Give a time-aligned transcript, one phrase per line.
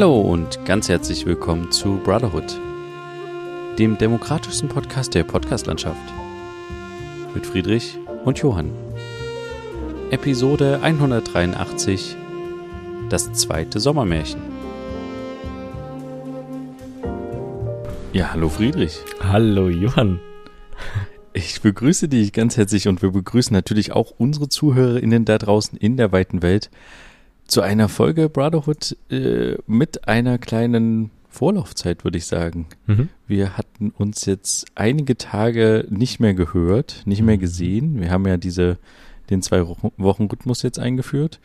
[0.00, 2.58] Hallo und ganz herzlich willkommen zu Brotherhood,
[3.78, 6.00] dem demokratischsten Podcast der Podcastlandschaft.
[7.34, 8.72] Mit Friedrich und Johann.
[10.10, 12.16] Episode 183
[13.10, 14.40] Das zweite Sommermärchen.
[18.14, 19.00] Ja, hallo Friedrich.
[19.20, 20.18] Hallo Johann.
[21.34, 25.98] Ich begrüße dich ganz herzlich und wir begrüßen natürlich auch unsere ZuhörerInnen da draußen in
[25.98, 26.70] der weiten Welt
[27.50, 32.66] zu einer Folge Brotherhood äh, mit einer kleinen Vorlaufzeit, würde ich sagen.
[32.86, 33.08] Mhm.
[33.26, 37.40] Wir hatten uns jetzt einige Tage nicht mehr gehört, nicht mehr mhm.
[37.40, 38.00] gesehen.
[38.00, 38.78] Wir haben ja diese,
[39.30, 41.40] den zwei Wochen Rhythmus jetzt eingeführt.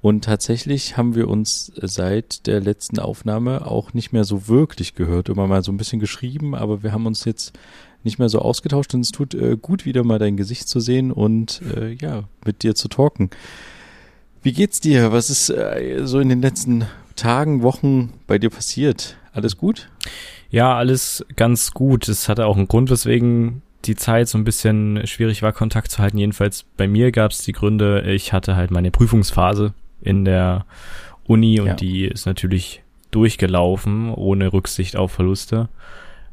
[0.00, 5.28] Und tatsächlich haben wir uns seit der letzten Aufnahme auch nicht mehr so wirklich gehört.
[5.28, 7.58] Immer mal so ein bisschen geschrieben, aber wir haben uns jetzt
[8.02, 11.12] nicht mehr so ausgetauscht und es tut äh, gut, wieder mal dein Gesicht zu sehen
[11.12, 13.30] und äh, ja, mit dir zu talken.
[14.42, 15.12] Wie geht's dir?
[15.12, 19.16] Was ist äh, so in den letzten Tagen, Wochen bei dir passiert?
[19.32, 19.88] Alles gut?
[20.50, 22.08] Ja, alles ganz gut.
[22.08, 25.98] Es hatte auch einen Grund, weswegen die Zeit so ein bisschen schwierig war, Kontakt zu
[25.98, 26.18] halten.
[26.18, 30.64] Jedenfalls bei mir gab es die Gründe, ich hatte halt meine Prüfungsphase in der
[31.26, 31.74] Uni und ja.
[31.74, 35.68] die ist natürlich durchgelaufen, ohne Rücksicht auf Verluste.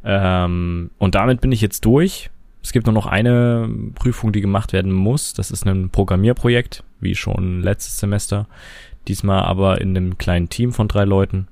[0.04, 2.30] Ähm, und damit bin ich jetzt durch.
[2.68, 5.34] Es gibt nur noch eine Prüfung, die gemacht werden muss.
[5.34, 8.46] Das ist ein Programmierprojekt, wie schon letztes Semester.
[9.08, 11.48] Diesmal aber in einem kleinen Team von drei Leuten.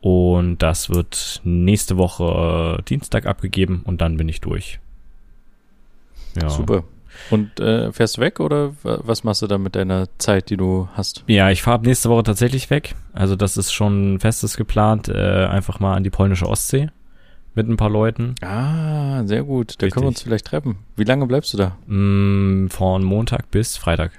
[0.00, 4.80] Und das wird nächste Woche äh, Dienstag abgegeben und dann bin ich durch.
[6.40, 6.48] Ja.
[6.48, 6.84] Super.
[7.28, 10.88] Und äh, fährst du weg oder was machst du dann mit deiner Zeit, die du
[10.94, 11.22] hast?
[11.26, 12.94] Ja, ich fahre nächste Woche tatsächlich weg.
[13.12, 16.88] Also das ist schon festes geplant, äh, einfach mal an die polnische Ostsee
[17.56, 18.34] mit ein paar Leuten.
[18.42, 19.70] Ah, sehr gut.
[19.78, 19.92] Da Richtig.
[19.92, 20.76] können wir uns vielleicht treffen.
[20.94, 21.76] Wie lange bleibst du da?
[21.86, 24.12] Mm, von Montag bis Freitag.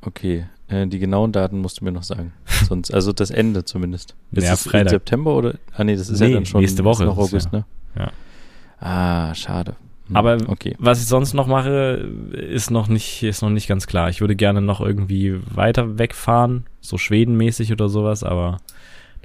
[0.00, 2.32] Okay, äh, die genauen Daten musst du mir noch sagen.
[2.46, 4.14] Sonst, also das Ende zumindest.
[4.32, 4.90] Ist ja, es Freitag.
[4.90, 5.54] September oder?
[5.74, 7.04] Ah nee, das ist nee, ja dann schon nächste Woche.
[7.04, 7.58] Noch August, ja.
[7.58, 7.64] ne?
[7.96, 8.12] Ja.
[8.80, 9.76] Ah, schade.
[10.08, 10.74] Hm, Aber okay.
[10.78, 14.08] was ich sonst noch mache, ist noch nicht, ist noch nicht ganz klar.
[14.08, 18.58] Ich würde gerne noch irgendwie weiter wegfahren, so Schwedenmäßig oder sowas, aber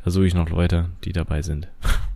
[0.03, 1.67] da suche ich noch Leute, die dabei sind.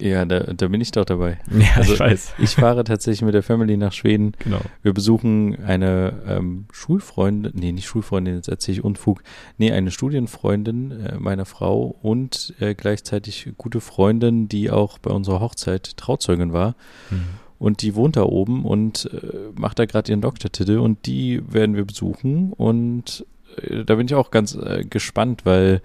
[0.00, 1.38] Ja, da, da bin ich doch dabei.
[1.50, 2.34] Ja, also, ich weiß.
[2.38, 4.32] Ich fahre tatsächlich mit der Family nach Schweden.
[4.38, 4.60] Genau.
[4.82, 9.22] Wir besuchen eine ähm, Schulfreundin, nee, nicht Schulfreundin, jetzt erzähle ich Unfug.
[9.58, 15.40] Nee, eine Studienfreundin äh, meiner Frau und äh, gleichzeitig gute Freundin, die auch bei unserer
[15.40, 16.74] Hochzeit Trauzeugin war.
[17.10, 17.24] Mhm.
[17.58, 21.74] Und die wohnt da oben und äh, macht da gerade ihren Doktortitel und die werden
[21.74, 22.52] wir besuchen.
[22.52, 23.24] Und
[23.62, 25.80] äh, da bin ich auch ganz äh, gespannt, weil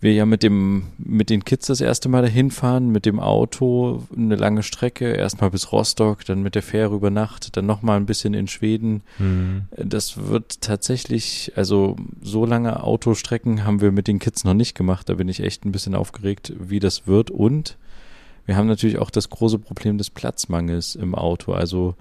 [0.00, 4.04] wir ja mit dem, mit den Kids das erste Mal dahin fahren, mit dem Auto
[4.16, 8.06] eine lange Strecke, erstmal bis Rostock, dann mit der Fähre über Nacht, dann nochmal ein
[8.06, 9.02] bisschen in Schweden.
[9.18, 9.62] Mhm.
[9.76, 15.08] Das wird tatsächlich, also so lange Autostrecken haben wir mit den Kids noch nicht gemacht.
[15.08, 17.32] Da bin ich echt ein bisschen aufgeregt, wie das wird.
[17.32, 17.76] Und
[18.46, 21.52] wir haben natürlich auch das große Problem des Platzmangels im Auto.
[21.52, 21.96] Also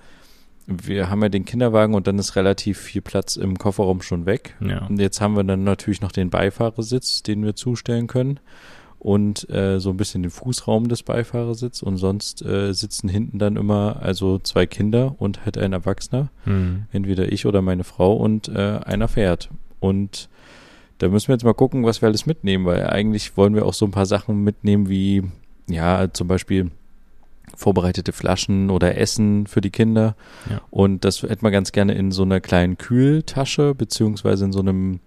[0.68, 4.56] wir haben ja den Kinderwagen und dann ist relativ viel Platz im Kofferraum schon weg.
[4.60, 4.86] Ja.
[4.86, 8.40] Und jetzt haben wir dann natürlich noch den Beifahrersitz, den wir zustellen können
[9.00, 13.56] und äh, so ein bisschen den Fußraum des Beifahrersitz und sonst äh, sitzen hinten dann
[13.56, 16.86] immer also zwei Kinder und halt ein Erwachsener, mhm.
[16.92, 19.50] entweder ich oder meine Frau und äh, einer fährt
[19.80, 20.30] und
[20.98, 23.76] da müssen wir jetzt mal gucken, was wir alles mitnehmen, weil eigentlich wollen wir auch
[23.76, 25.24] so ein paar Sachen mitnehmen wie
[25.70, 26.72] ja zum Beispiel
[27.58, 30.16] vorbereitete Flaschen oder Essen für die Kinder.
[30.50, 30.62] Ja.
[30.70, 35.00] Und das hätte man ganz gerne in so einer kleinen Kühltasche, beziehungsweise in so einem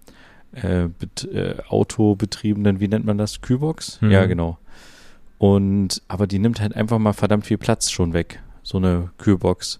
[0.53, 3.41] äh, äh, autobetriebenen, wie nennt man das?
[3.41, 4.01] Kühlbox?
[4.01, 4.11] Mhm.
[4.11, 4.57] Ja, genau.
[5.37, 9.79] Und, aber die nimmt halt einfach mal verdammt viel Platz schon weg, so eine Kühlbox.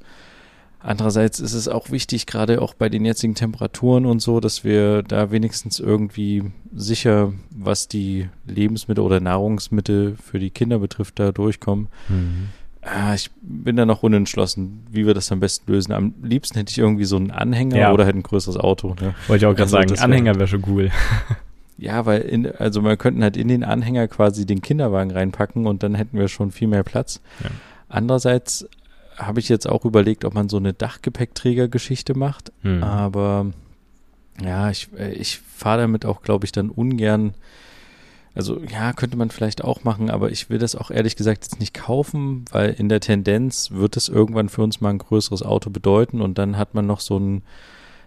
[0.79, 5.03] Andererseits ist es auch wichtig, gerade auch bei den jetzigen Temperaturen und so, dass wir
[5.03, 11.89] da wenigstens irgendwie sicher, was die Lebensmittel oder Nahrungsmittel für die Kinder betrifft, da durchkommen.
[12.09, 12.49] Mhm.
[12.83, 15.91] Ah, ich bin da noch unentschlossen, wie wir das am besten lösen.
[15.91, 17.93] Am liebsten hätte ich irgendwie so einen Anhänger ja.
[17.93, 18.95] oder halt ein größeres Auto.
[18.99, 19.13] Ne?
[19.27, 20.89] Wollte ich auch gerade also, sagen, Anhänger wäre schon cool.
[21.77, 25.83] ja, weil in, also wir könnten halt in den Anhänger quasi den Kinderwagen reinpacken und
[25.83, 27.21] dann hätten wir schon viel mehr Platz.
[27.43, 27.51] Ja.
[27.87, 28.67] Andererseits
[29.17, 32.51] habe ich jetzt auch überlegt, ob man so eine Dachgepäckträger-Geschichte macht.
[32.63, 32.81] Hm.
[32.83, 33.47] Aber
[34.43, 37.33] ja, ich, äh, ich fahre damit auch, glaube ich, dann ungern.
[38.33, 41.59] Also ja, könnte man vielleicht auch machen, aber ich will das auch ehrlich gesagt jetzt
[41.59, 45.69] nicht kaufen, weil in der Tendenz wird es irgendwann für uns mal ein größeres Auto
[45.69, 47.43] bedeuten und dann hat man noch so ein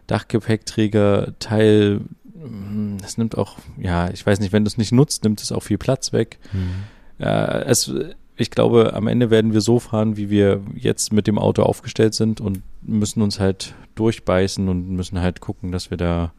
[0.06, 2.00] Dachgepäckträger-Teil.
[2.40, 5.52] Hm, das nimmt auch, ja, ich weiß nicht, wenn du es nicht nutzt, nimmt es
[5.52, 6.38] auch viel Platz weg.
[6.52, 6.70] Hm.
[7.18, 7.92] Ja, es
[8.36, 12.14] ich glaube, am Ende werden wir so fahren, wie wir jetzt mit dem Auto aufgestellt
[12.14, 16.32] sind und müssen uns halt durchbeißen und müssen halt gucken, dass wir da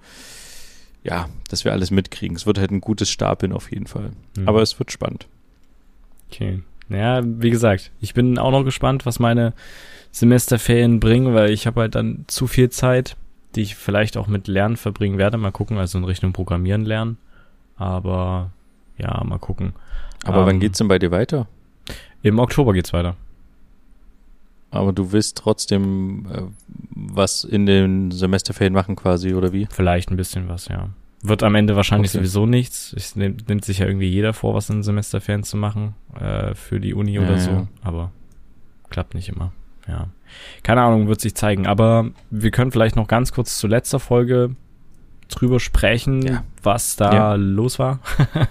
[1.05, 2.35] ja, dass wir alles mitkriegen.
[2.35, 4.11] Es wird halt ein gutes Stapeln auf jeden Fall.
[4.37, 4.47] Mhm.
[4.47, 5.27] Aber es wird spannend.
[6.31, 6.61] Okay.
[6.89, 9.53] Ja, wie gesagt, ich bin auch noch gespannt, was meine
[10.11, 13.15] Semesterferien bringen, weil ich habe halt dann zu viel Zeit,
[13.55, 15.37] die ich vielleicht auch mit Lernen verbringen werde.
[15.37, 17.17] Mal gucken, also in Richtung Programmieren lernen.
[17.77, 18.51] Aber
[18.97, 19.73] ja, mal gucken.
[20.23, 21.47] Aber Ähm, wann geht's denn bei dir weiter?
[22.23, 23.15] Im Oktober geht's weiter.
[24.75, 26.41] Aber du willst trotzdem äh,
[26.95, 29.67] was in den Semesterferien machen quasi, oder wie?
[29.71, 30.89] Vielleicht ein bisschen was, ja.
[31.21, 32.19] Wird am Ende wahrscheinlich Okay.
[32.19, 32.93] sowieso nichts.
[32.95, 36.79] Es nimmt, nimmt sich ja irgendwie jeder vor, was in Semesterferien zu machen, äh, für
[36.79, 37.49] die Uni Ja, oder so.
[37.51, 37.67] ja.
[37.81, 38.11] Aber
[38.89, 39.51] klappt nicht immer.
[39.87, 40.07] Ja.
[40.63, 41.65] Keine Ahnung, wird sich zeigen.
[41.67, 44.55] Aber wir können vielleicht noch ganz kurz zu letzter Folge
[45.29, 46.43] drüber sprechen, Ja.
[46.61, 47.99] was da los war.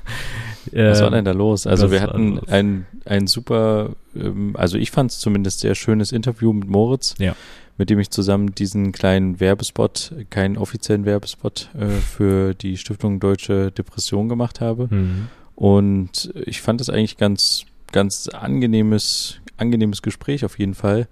[0.75, 1.67] Was war denn da los?
[1.67, 6.53] Also wir hatten ein, ein super, ähm, also ich fand es zumindest sehr schönes Interview
[6.53, 7.37] mit Moritz, Ja.
[7.79, 13.71] mit dem ich zusammen diesen kleinen Werbespot, keinen offiziellen Werbespot äh, für die Stiftung Deutsche
[13.73, 14.89] Depression gemacht habe.
[14.91, 15.29] Mhm.
[15.57, 21.07] Und ich fand es eigentlich ganz, ganz angenehmes, angenehmes Gespräch auf jeden Fall.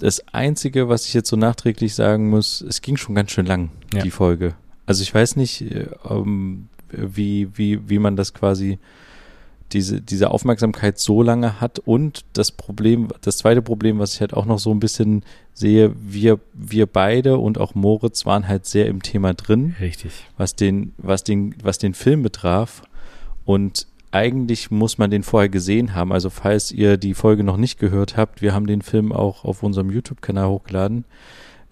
[0.00, 3.70] Das Einzige, was ich jetzt so nachträglich sagen muss, es ging schon ganz schön lang,
[3.94, 4.02] Ja.
[4.02, 4.54] die Folge.
[4.84, 8.78] Also ich weiß nicht, äh, ähm, wie, wie, wie man das quasi,
[9.72, 11.78] diese, diese Aufmerksamkeit so lange hat.
[11.78, 15.24] Und das Problem, das zweite Problem, was ich halt auch noch so ein bisschen
[15.54, 20.12] sehe, wir, wir beide und auch Moritz waren halt sehr im Thema drin Richtig.
[20.36, 22.82] was den, was den, was den Film betraf.
[23.44, 26.12] Und eigentlich muss man den vorher gesehen haben.
[26.12, 29.62] Also falls ihr die Folge noch nicht gehört habt, wir haben den Film auch auf
[29.62, 31.04] unserem YouTube-Kanal hochgeladen.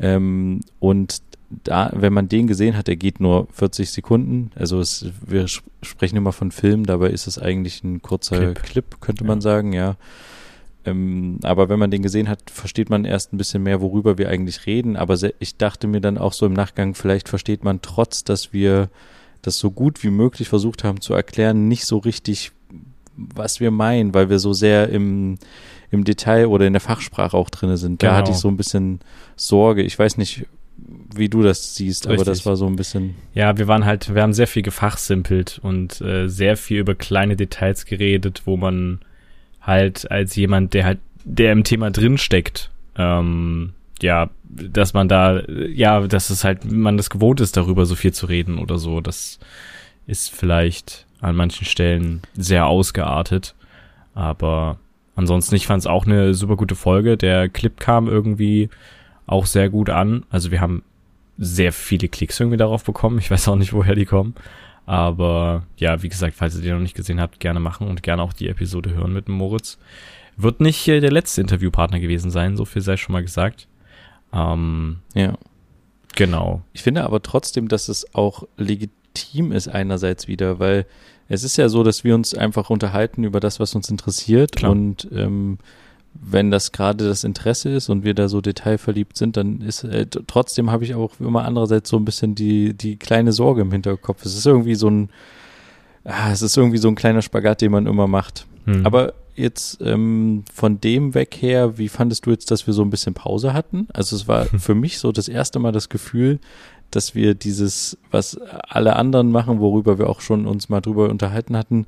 [0.00, 1.22] Ähm, und
[1.64, 4.52] da, wenn man den gesehen hat, der geht nur 40 Sekunden.
[4.54, 8.62] Also es, wir sp- sprechen immer von Film, dabei ist es eigentlich ein kurzer Clip.
[8.62, 9.28] Clip, könnte Ja.
[9.28, 9.96] man sagen, ja.
[10.86, 14.28] Ähm, aber wenn man den gesehen hat, versteht man erst ein bisschen mehr, worüber wir
[14.30, 14.96] eigentlich reden.
[14.96, 18.88] Aber ich dachte mir dann auch so im Nachgang, vielleicht versteht man trotz, dass wir
[19.42, 22.52] das so gut wie möglich versucht haben zu erklären, nicht so richtig,
[23.16, 25.38] was wir meinen, weil wir so sehr im,
[25.90, 28.02] im Detail oder in der Fachsprache auch drinne sind.
[28.02, 28.18] Da Genau.
[28.18, 29.00] hatte ich so ein bisschen
[29.36, 29.82] Sorge.
[29.82, 30.46] Ich weiß nicht,
[31.14, 32.28] wie du das siehst, aber Richtig.
[32.28, 33.14] das war so ein bisschen.
[33.34, 37.36] Ja, wir waren halt, wir haben sehr viel gefachsimpelt und äh, sehr viel über kleine
[37.36, 39.00] Details geredet, wo man
[39.60, 46.06] halt als jemand, der halt, der im Thema drinsteckt, ähm, ja, dass man da, ja,
[46.06, 49.00] dass es halt, man das gewohnt ist, darüber so viel zu reden oder so.
[49.00, 49.38] Das
[50.06, 53.54] ist vielleicht an manchen Stellen sehr ausgeartet.
[54.14, 54.78] Aber
[55.16, 57.16] ansonsten, ich fand es auch eine super gute Folge.
[57.16, 58.68] Der Clip kam irgendwie
[59.26, 60.24] auch sehr gut an.
[60.30, 60.82] Also wir haben
[61.38, 63.18] sehr viele Klicks irgendwie darauf bekommen.
[63.18, 64.34] Ich weiß auch nicht, woher die kommen.
[64.86, 68.22] Aber ja, wie gesagt, falls ihr die noch nicht gesehen habt, gerne machen und gerne
[68.22, 69.78] auch die Episode hören mit dem Moritz.
[70.36, 73.68] Wird nicht äh, der letzte Interviewpartner gewesen sein, so viel sei schon mal gesagt.
[74.32, 75.34] Ähm, Ja.
[76.16, 76.62] genau.
[76.72, 78.44] Ich finde aber trotzdem, dass es auch
[79.10, 80.86] legitim ist einerseits wieder, weil
[81.28, 84.72] es ist ja so, dass wir uns einfach unterhalten über das, was uns interessiert Klar.
[84.72, 85.58] und ähm,
[86.12, 90.06] wenn das gerade das Interesse ist und wir da so detailverliebt sind, dann ist äh,
[90.06, 94.24] trotzdem habe ich auch immer andererseits so ein bisschen die die kleine Sorge im Hinterkopf.
[94.24, 95.10] Es ist irgendwie so ein
[96.02, 98.46] ah, es ist irgendwie so ein kleiner Spagat, den man immer macht.
[98.64, 98.84] Hm.
[98.84, 102.90] Aber jetzt ähm, von dem weg her, wie fandest du jetzt, dass wir so ein
[102.90, 103.86] bisschen Pause hatten?
[103.92, 106.40] Also es war für mich so das erste Mal das Gefühl,
[106.90, 111.56] dass wir dieses, was alle anderen machen, worüber wir auch schon uns mal drüber unterhalten
[111.56, 111.86] hatten,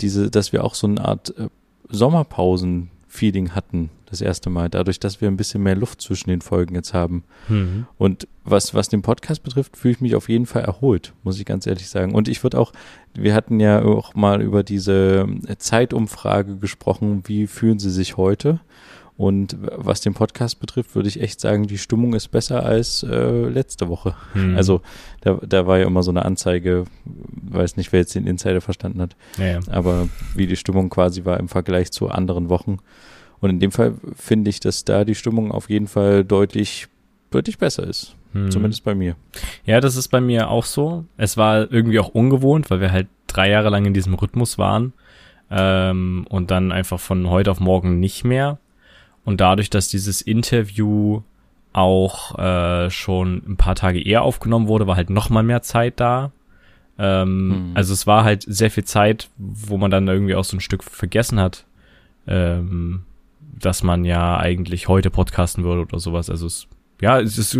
[0.00, 1.48] diese, dass wir auch so eine Art äh,
[1.88, 6.74] Sommerpausen-Feeling hatten, das erste Mal, dadurch, dass wir ein bisschen mehr Luft zwischen den Folgen
[6.74, 7.22] jetzt haben.
[7.46, 7.86] Hm.
[7.96, 11.44] Und was, was den Podcast betrifft, fühle ich mich auf jeden Fall erholt, muss ich
[11.44, 12.14] ganz ehrlich sagen.
[12.14, 12.72] Und ich würde auch,
[13.14, 15.26] wir hatten ja auch mal über diese
[15.58, 18.60] Zeitumfrage gesprochen, wie fühlen Sie sich heute?
[19.20, 23.48] Und was den Podcast betrifft, würde ich echt sagen, die Stimmung ist besser als äh,
[23.50, 24.14] letzte Woche.
[24.32, 24.56] Hm.
[24.56, 24.80] Also
[25.20, 29.02] da, da war ja immer so eine Anzeige, weiß nicht, wer jetzt den Insider verstanden
[29.02, 29.60] hat, ja, ja.
[29.70, 32.78] aber wie die Stimmung quasi war im Vergleich zu anderen Wochen.
[33.40, 36.88] Und in dem Fall finde ich, dass da die Stimmung auf jeden Fall deutlich,
[37.30, 38.16] deutlich besser ist.
[38.32, 38.50] Hm.
[38.50, 39.16] Zumindest bei mir.
[39.66, 41.04] Ja, das ist bei mir auch so.
[41.18, 44.94] Es war irgendwie auch ungewohnt, weil wir halt drei Jahre lang in diesem Rhythmus waren
[45.50, 48.58] ähm, und dann einfach von heute auf morgen nicht mehr.
[49.24, 51.22] Und dadurch, dass dieses Interview
[51.72, 56.00] auch äh, schon ein paar Tage eher aufgenommen wurde, war halt noch mal mehr Zeit
[56.00, 56.32] da.
[56.98, 57.70] Ähm, Mhm.
[57.74, 60.82] Also es war halt sehr viel Zeit, wo man dann irgendwie auch so ein Stück
[60.84, 61.64] vergessen hat,
[62.26, 63.02] ähm,
[63.58, 66.28] dass man ja eigentlich heute podcasten würde oder sowas.
[66.30, 66.66] Also es,
[67.00, 67.56] ja, es ist,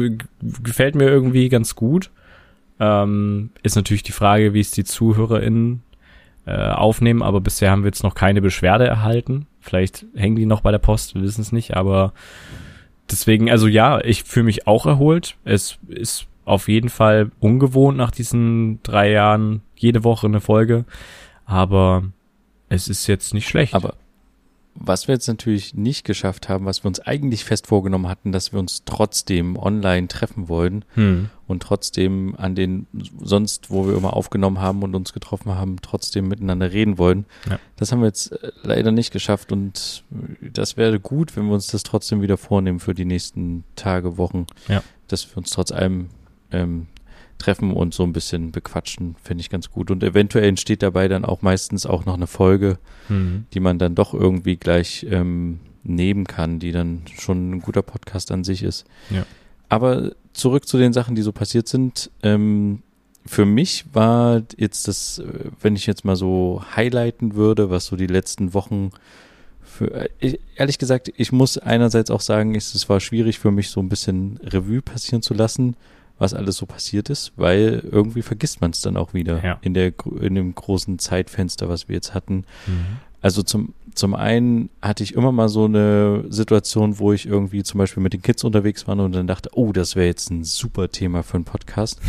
[0.63, 2.11] gefällt mir irgendwie ganz gut.
[2.79, 5.83] Ähm, ist natürlich die Frage, wie es die ZuhörerInnen
[6.47, 9.47] äh, aufnehmen, aber bisher haben wir jetzt noch keine Beschwerde erhalten.
[9.61, 12.13] Vielleicht hängen die noch bei der Post, wir wissen es nicht, aber
[13.11, 15.37] deswegen, also ja, ich fühle mich auch erholt.
[15.45, 20.85] Es ist auf jeden Fall ungewohnt nach diesen drei Jahren jede Woche eine Folge.
[21.45, 22.05] Aber
[22.69, 23.75] es ist jetzt nicht schlecht.
[23.75, 23.95] Aber
[24.75, 28.53] was wir jetzt natürlich nicht geschafft haben, was wir uns eigentlich fest vorgenommen hatten, dass
[28.53, 31.29] wir uns trotzdem online treffen wollen hm.
[31.47, 32.87] und trotzdem an den
[33.21, 37.27] sonst, wo wir immer aufgenommen haben und uns getroffen haben, trotzdem miteinander reden wollen.
[37.49, 37.59] Ja.
[37.77, 40.05] Das haben wir jetzt äh, leider nicht geschafft und
[40.41, 44.47] das wäre gut, wenn wir uns das trotzdem wieder vornehmen für die nächsten Tage, Wochen,
[44.69, 44.83] Ja.
[45.09, 46.09] dass wir uns trotz allem
[46.53, 46.87] ähm,
[47.41, 49.91] treffen und so ein bisschen bequatschen, finde ich ganz gut.
[49.91, 52.79] Und eventuell entsteht dabei dann auch meistens auch noch eine Folge,
[53.09, 53.47] Hm.
[53.53, 58.31] die man dann doch irgendwie gleich ähm, nehmen kann, die dann schon ein guter Podcast
[58.31, 58.85] an sich ist.
[59.11, 59.25] Ja.
[59.69, 62.11] Aber zurück zu den Sachen, die so passiert sind.
[62.23, 62.83] Ähm,
[63.27, 65.25] für mich war jetzt das, äh,
[65.61, 68.91] wenn ich jetzt mal so highlighten würde, was so die letzten Wochen
[69.63, 73.51] für, äh, ich, ehrlich gesagt, ich muss einerseits auch sagen, es, es war schwierig für
[73.51, 75.77] mich so ein bisschen Revue passieren zu lassen,
[76.21, 79.59] was alles so passiert ist, weil irgendwie vergisst man es dann auch wieder Ja.
[79.63, 82.45] in der in dem großen Zeitfenster, was wir jetzt hatten.
[82.67, 82.99] Mhm.
[83.23, 87.79] Also zum, zum einen hatte ich immer mal so eine Situation, wo ich irgendwie zum
[87.79, 90.91] Beispiel mit den Kids unterwegs war und dann dachte, oh, das wäre jetzt ein super
[90.91, 92.01] Thema für einen Podcast.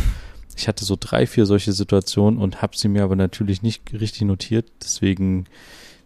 [0.56, 4.22] Ich hatte so drei, vier solche Situationen und habe sie mir aber natürlich nicht richtig
[4.22, 4.70] notiert.
[4.82, 5.44] Deswegen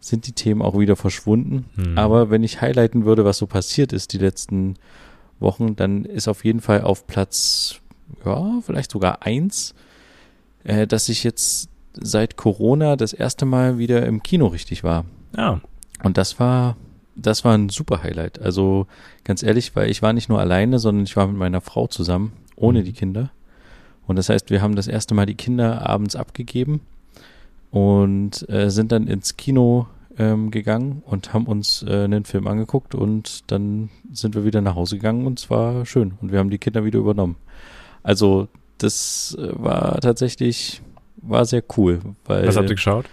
[0.00, 1.66] sind die Themen auch wieder verschwunden.
[1.76, 1.98] Mhm.
[1.98, 4.74] Aber wenn ich highlighten würde, was so passiert ist die letzten
[5.40, 7.80] Wochen, dann ist auf jeden Fall auf Platz,
[8.24, 9.74] ja, vielleicht sogar eins,
[10.64, 15.04] äh, dass ich jetzt seit Corona das erste Mal wieder im Kino richtig war.
[15.36, 15.60] Ja.
[16.02, 16.76] Und das war,
[17.14, 18.40] das war ein super Highlight.
[18.40, 18.86] Also
[19.24, 22.32] ganz ehrlich, weil ich war nicht nur alleine, sondern ich war mit meiner Frau zusammen,
[22.54, 22.84] ohne Mhm.
[22.84, 23.30] die Kinder.
[24.06, 26.80] Und das heißt, wir haben das erste Mal die Kinder abends abgegeben
[27.70, 29.86] und äh, sind dann ins Kino
[30.18, 34.74] ähm, gegangen und haben uns äh, einen Film angeguckt und dann sind wir wieder nach
[34.74, 37.36] Hause gegangen und es war schön und wir haben die Kinder wieder übernommen.
[38.06, 38.46] Also
[38.78, 40.80] das äh, war tatsächlich,
[41.16, 42.00] war sehr cool.
[42.24, 43.06] Weil, Was habt ihr geschaut?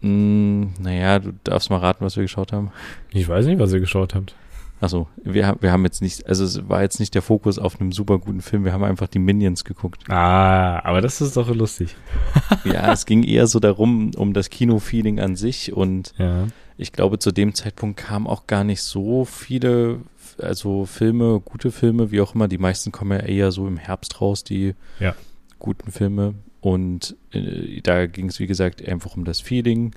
[0.00, 2.70] Mh, naja, du darfst mal raten, was wir geschaut haben.
[3.10, 4.34] Ich weiß nicht, was ihr geschaut habt.
[4.80, 7.80] Achso, wir, haben- wir haben jetzt nicht, also es war jetzt nicht der Fokus auf
[7.80, 10.08] einem super guten Film, wir haben einfach die Minions geguckt.
[10.08, 11.96] Ah, aber das ist doch lustig.
[12.64, 16.46] Ja, es ging eher so darum, um das Kino-Feeling an sich und Ja.
[16.76, 19.98] ich glaube, zu dem Zeitpunkt kamen auch gar nicht so viele,
[20.42, 24.20] also Filme, gute Filme, wie auch immer, die meisten kommen ja eher so im Herbst
[24.20, 25.14] raus, die Ja.
[25.58, 29.92] guten Filme und äh, da ging es, wie gesagt, einfach um das Feeling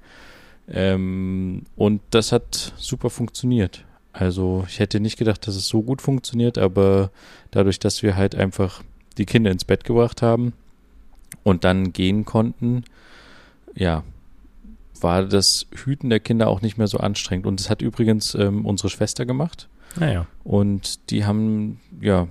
[0.67, 3.85] ähm, und das hat super funktioniert.
[4.13, 7.11] Also ich hätte nicht gedacht, dass es so gut funktioniert, aber
[7.51, 8.83] dadurch, dass wir halt einfach
[9.17, 10.53] die Kinder ins Bett gebracht haben
[11.43, 12.83] und dann gehen konnten,
[13.75, 14.03] ja,
[14.99, 17.47] war das Hüten der Kinder auch nicht mehr so anstrengend.
[17.47, 19.67] Und das hat übrigens ähm, unsere Schwester gemacht.
[19.99, 20.27] Naja.
[20.43, 22.27] Und die haben, ja,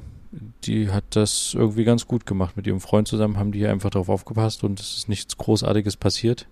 [0.65, 2.57] die hat das irgendwie ganz gut gemacht.
[2.57, 6.47] Mit ihrem Freund zusammen haben die einfach darauf aufgepasst und es ist nichts Großartiges passiert.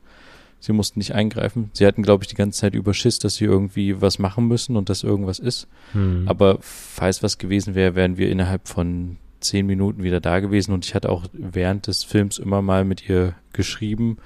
[0.60, 1.70] Sie mussten nicht eingreifen.
[1.72, 4.76] Sie hatten, glaube ich, die ganze Zeit über Schiss, dass sie irgendwie was machen müssen
[4.76, 5.68] und dass irgendwas ist.
[5.92, 6.24] Hm.
[6.26, 10.72] Aber falls was gewesen wäre, wären wir innerhalb von zehn Minuten wieder da gewesen.
[10.72, 14.18] Und ich hatte auch während des Films immer mal mit ihr geschrieben,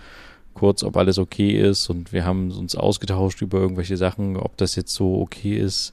[0.55, 1.91] kurz, ob alles okay ist.
[1.91, 5.93] Und wir haben uns ausgetauscht über irgendwelche Sachen, ob das jetzt so okay ist,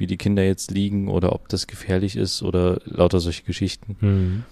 [0.00, 3.96] wie die Kinder jetzt liegen oder ob das gefährlich ist oder lauter solche Geschichten.
[4.00, 4.44] Hm.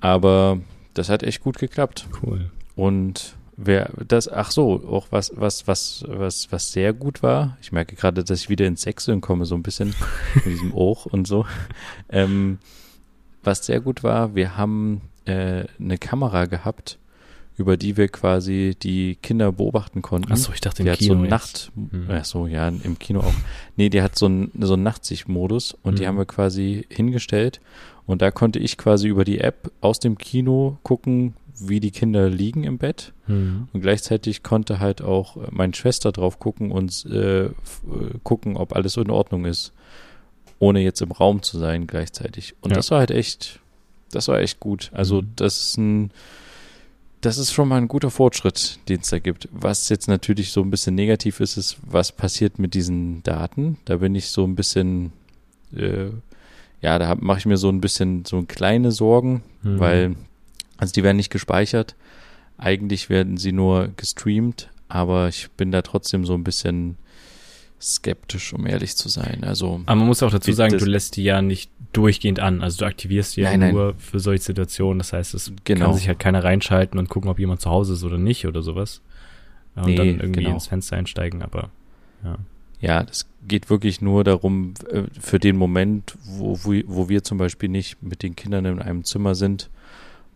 [0.00, 0.58] Aber
[0.94, 2.08] das hat echt gut geklappt.
[2.22, 2.50] Cool.
[2.74, 7.58] Und wer das, ach so, auch was, was, was, was, was sehr gut war.
[7.60, 9.94] Ich merke gerade, dass ich wieder ins Sechseln komme, so ein bisschen
[10.34, 11.44] mit diesem Och und so.
[12.08, 12.58] Ähm,
[13.44, 16.98] was sehr gut war, wir haben äh, eine Kamera gehabt,
[17.58, 20.30] über die wir quasi die Kinder beobachten konnten.
[20.32, 21.08] Achso, ich dachte die im hat Kino.
[21.08, 21.30] so einen jetzt.
[21.30, 22.06] Nacht, Hm.
[22.10, 23.32] ach so, ja, im Kino auch.
[23.76, 26.06] Nee, die hat so einen, so einen Nachtsichtmodus und die Mhm.
[26.08, 27.60] haben wir quasi hingestellt
[28.06, 32.28] und da konnte ich quasi über die App aus dem Kino gucken, wie die Kinder
[32.28, 33.68] liegen im Bett Hm.
[33.72, 37.50] und gleichzeitig konnte halt auch meine Schwester drauf gucken und äh, äh,
[38.22, 39.72] gucken, ob alles in Ordnung ist,
[40.58, 42.54] ohne jetzt im Raum zu sein gleichzeitig.
[42.60, 42.76] Und Ja.
[42.76, 43.60] das war halt echt,
[44.10, 44.90] das war echt gut.
[44.92, 45.32] Also Mhm.
[45.36, 46.10] das ist ein,
[47.20, 49.48] das ist schon mal ein guter Fortschritt, den es da gibt.
[49.52, 53.78] Was jetzt natürlich so ein bisschen negativ ist, ist, was passiert mit diesen Daten.
[53.84, 55.12] Da bin ich so ein bisschen,
[55.74, 56.06] äh,
[56.82, 59.78] ja, da mache ich mir so ein bisschen so kleine Sorgen, Hm.
[59.80, 60.16] weil,
[60.76, 61.96] also die werden nicht gespeichert.
[62.58, 66.96] Eigentlich werden sie nur gestreamt, aber ich bin da trotzdem so ein bisschen
[67.80, 69.44] skeptisch, um ehrlich zu sein.
[69.44, 72.62] Also, Aber man muss auch dazu sagen, du lässt die ja nicht durchgehend an.
[72.62, 73.74] Also du aktivierst die ja Nein, nein.
[73.74, 74.98] nur für solche Situationen.
[74.98, 75.86] Das heißt, es Genau.
[75.86, 78.62] kann sich halt keiner reinschalten und gucken, ob jemand zu Hause ist oder nicht oder
[78.62, 79.00] sowas.
[79.74, 80.54] Und Nee, dann irgendwie genau.
[80.54, 81.70] ins Fenster einsteigen, aber
[82.24, 82.36] ja.
[82.80, 87.38] ja, das geht wirklich nur darum, äh, für den Moment, wo, wo, wo wir zum
[87.38, 89.68] Beispiel nicht mit den Kindern in einem Zimmer sind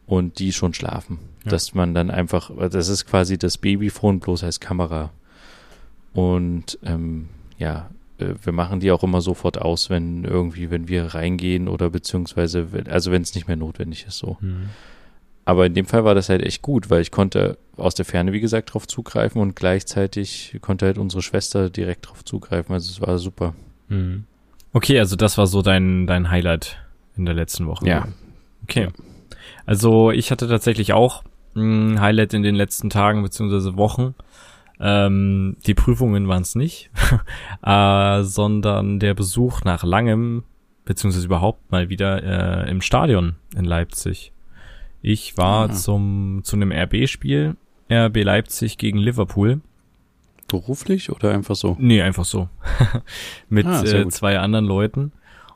[0.06, 1.18] und die schon schlafen.
[1.44, 1.52] Ja.
[1.52, 5.10] Dass man dann einfach, das ist quasi das Babyphone bloß als Kamera.
[6.12, 7.88] Und ähm, ja,
[8.20, 12.66] äh, wir machen die auch immer sofort aus, wenn irgendwie, wenn wir reingehen oder beziehungsweise,
[12.88, 14.36] also wenn es nicht mehr notwendig ist, so.
[14.40, 14.70] Mhm.
[15.44, 18.32] Aber in dem Fall war das halt echt gut, weil ich konnte aus der Ferne,
[18.32, 22.72] wie gesagt, drauf zugreifen und gleichzeitig konnte halt unsere Schwester direkt drauf zugreifen.
[22.72, 23.54] Also es war super.
[23.88, 24.24] Mhm.
[24.72, 26.76] Okay, also das war so dein, dein Highlight
[27.16, 27.86] in der letzten Woche.
[27.86, 28.06] Ja.
[28.62, 28.88] Okay.
[29.66, 31.24] Also ich hatte tatsächlich auch
[31.56, 34.14] ein Highlight in den letzten Tagen beziehungsweise Wochen.
[34.80, 36.90] Ähm, die Prüfungen waren es nicht,
[37.62, 40.44] äh, sondern der Besuch nach langem,
[40.86, 44.32] beziehungsweise überhaupt mal wieder äh, im Stadion in Leipzig.
[45.02, 45.74] Ich war ja.
[45.74, 47.56] zum zu einem RB-Spiel,
[47.90, 49.60] RB Leipzig gegen Liverpool.
[50.48, 51.76] Beruflich oder einfach so?
[51.78, 52.48] Nee, einfach so.
[53.50, 55.12] Mit ah, äh, zwei anderen Leuten.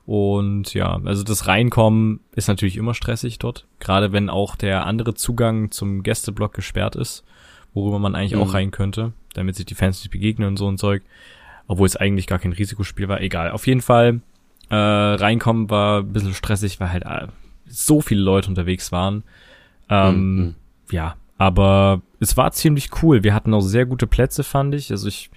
[0.07, 5.15] Und ja, also das Reinkommen ist natürlich immer stressig dort, gerade wenn auch der andere
[5.15, 7.25] Zugang zum Gästeblock gesperrt ist
[7.75, 8.43] worüber man eigentlich mhm.
[8.43, 11.03] auch rein könnte, damit sich die Fans nicht begegnen und so ein Zeug.
[11.67, 13.21] Obwohl es eigentlich gar kein Risikospiel war.
[13.21, 13.51] Egal.
[13.51, 14.21] Auf jeden Fall,
[14.71, 17.29] äh, reinkommen war ein bisschen stressig, weil halt äh,
[17.67, 19.25] so viele Leute unterwegs waren.
[19.89, 20.55] Ähm, mhm.
[20.91, 23.23] Ja, aber es war ziemlich cool.
[23.25, 24.91] Wir hatten auch sehr gute Plätze, fand ich.
[24.91, 25.31] Also ich,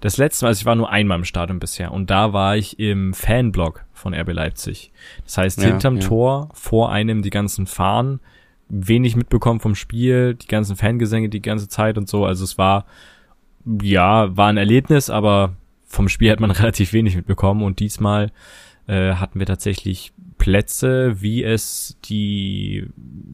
[0.00, 2.78] das letzte Mal, also ich war nur einmal im Stadion bisher und da war ich
[2.78, 4.92] im Fanblock von RB Leipzig.
[5.24, 6.06] Das heißt, ja, hinterm ja.
[6.06, 8.20] Tor, vor einem die ganzen Fahnen,
[8.68, 12.24] wenig mitbekommen vom Spiel, die ganzen Fangesänge die ganze Zeit und so.
[12.24, 12.86] Also es war,
[13.82, 18.32] ja, war ein Erlebnis, aber vom Spiel hat man relativ wenig mitbekommen und diesmal
[18.86, 22.86] äh, hatten wir tatsächlich Plätze, wie es die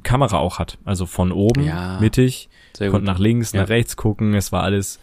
[0.03, 0.79] Kamera auch hat.
[0.85, 3.63] Also von oben, ja, mittig, konnten nach links, ja.
[3.63, 4.35] nach rechts gucken.
[4.35, 5.01] Es war alles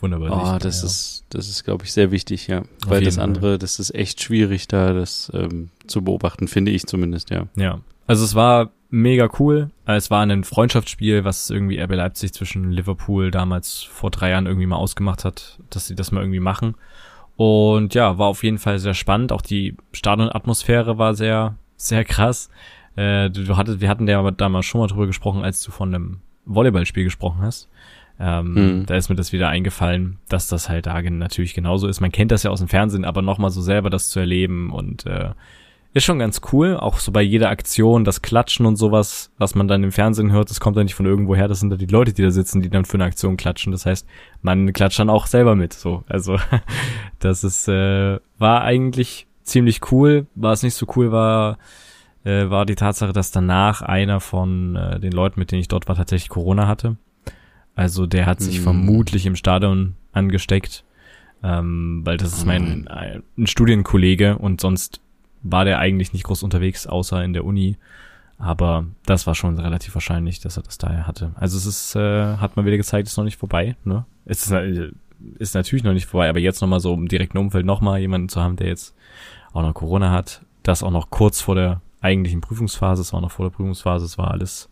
[0.00, 0.30] wunderbar.
[0.32, 0.86] Oh, Licht, das ja.
[0.86, 2.60] ist, das ist, glaube ich, sehr wichtig, ja.
[2.60, 3.58] Auf Weil das andere, Fall.
[3.58, 7.46] das ist echt schwierig, da das ähm, zu beobachten, finde ich zumindest, ja.
[7.56, 7.80] Ja.
[8.06, 9.70] Also es war mega cool.
[9.86, 14.66] Es war ein Freundschaftsspiel, was irgendwie RB Leipzig zwischen Liverpool damals vor drei Jahren irgendwie
[14.66, 16.74] mal ausgemacht hat, dass sie das mal irgendwie machen.
[17.36, 19.32] Und ja, war auf jeden Fall sehr spannend.
[19.32, 22.50] Auch die Stadionatmosphäre war sehr, sehr krass.
[22.96, 26.18] Äh, du, hattest, wir hatten ja damals schon mal drüber gesprochen, als du von einem
[26.44, 27.70] Volleyballspiel gesprochen hast.
[28.18, 28.86] Ähm, hm.
[28.86, 32.00] Da ist mir das wieder eingefallen, dass das halt da natürlich genauso ist.
[32.00, 35.06] Man kennt das ja aus dem Fernsehen, aber nochmal so selber das zu erleben und
[35.06, 35.30] äh,
[35.92, 39.66] ist schon ganz cool, auch so bei jeder Aktion, das Klatschen und sowas, was man
[39.66, 41.86] dann im Fernsehen hört, das kommt ja nicht von irgendwo her, das sind da die
[41.86, 43.72] Leute, die da sitzen, die dann für eine Aktion klatschen.
[43.72, 44.06] Das heißt,
[44.42, 45.72] man klatscht dann auch selber mit.
[45.72, 46.38] So, also
[47.18, 50.26] das ist äh, war eigentlich ziemlich cool.
[50.36, 51.58] Was nicht so cool war,
[52.24, 55.88] äh, war die Tatsache, dass danach einer von äh, den Leuten, mit denen ich dort
[55.88, 56.96] war, tatsächlich Corona hatte.
[57.74, 58.62] Also der hat sich hm.
[58.62, 60.84] vermutlich im Stadion angesteckt,
[61.42, 65.00] ähm, weil das ist mein äh, ein Studienkollege und sonst
[65.42, 67.76] war der eigentlich nicht groß unterwegs, außer in der Uni.
[68.38, 71.32] Aber das war schon relativ wahrscheinlich, dass er das daher hatte.
[71.34, 73.76] Also es ist, äh, hat man wieder gezeigt, ist noch nicht vorbei.
[73.84, 74.06] Ne?
[74.24, 74.90] Es ist, äh,
[75.38, 78.40] ist natürlich noch nicht vorbei, aber jetzt nochmal so im direkten Umfeld nochmal jemanden zu
[78.40, 78.94] haben, der jetzt
[79.52, 80.40] auch noch Corona hat.
[80.62, 83.02] Das auch noch kurz vor der eigentlichen Prüfungsphase.
[83.02, 84.06] Es war noch vor der Prüfungsphase.
[84.06, 84.70] Es war alles,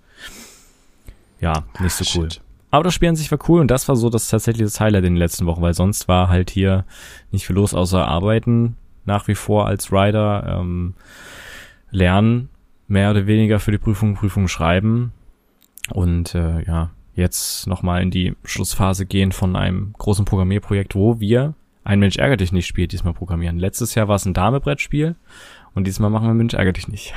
[1.40, 2.31] ja, nicht so cool.
[2.31, 2.40] Shit.
[2.70, 5.04] Aber das Spiel an sich war cool und das war so das tatsächlich das Highlight
[5.04, 6.85] in den letzten Wochen, weil sonst war halt hier
[7.31, 8.76] nicht viel los außer Arbeiten,
[9.08, 10.94] nach wie vor als Rider ähm,
[11.90, 12.50] lernen,
[12.86, 15.12] mehr oder weniger für die Prüfung, Prüfung schreiben
[15.90, 21.54] und äh, ja, jetzt nochmal in die Schlussphase gehen von einem großen Programmierprojekt, wo wir
[21.82, 23.58] ein Mensch ärgert dich nicht Spiel diesmal programmieren.
[23.58, 25.16] Letztes Jahr war es ein Dame-Brettspiel
[25.74, 27.14] und diesmal machen wir Mensch ärgert dich nicht.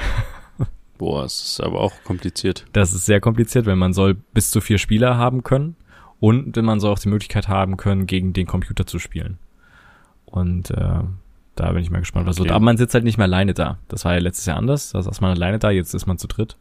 [0.97, 2.65] Boah, es ist aber auch kompliziert.
[2.71, 5.75] Das ist sehr kompliziert, weil man soll bis zu vier Spieler haben können
[6.21, 9.39] und man soll auch die Möglichkeit haben können, gegen den Computer zu spielen.
[10.25, 11.01] Und äh,
[11.56, 12.46] da bin ich mal gespannt, was okay.
[12.46, 12.56] wird.
[12.56, 13.78] Aber man sitzt halt nicht mehr alleine da.
[13.88, 14.92] Das war ja letztes Jahr anders.
[14.92, 16.58] Da saß man alleine da, jetzt ist man zu dritt.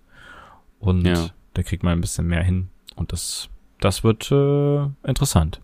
[0.79, 1.31] Und ja.
[1.55, 2.69] da kriegt man ein bisschen mehr hin.
[2.97, 3.49] Und das,
[3.81, 5.61] das wird äh, interessant.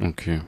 [0.00, 0.42] Okay.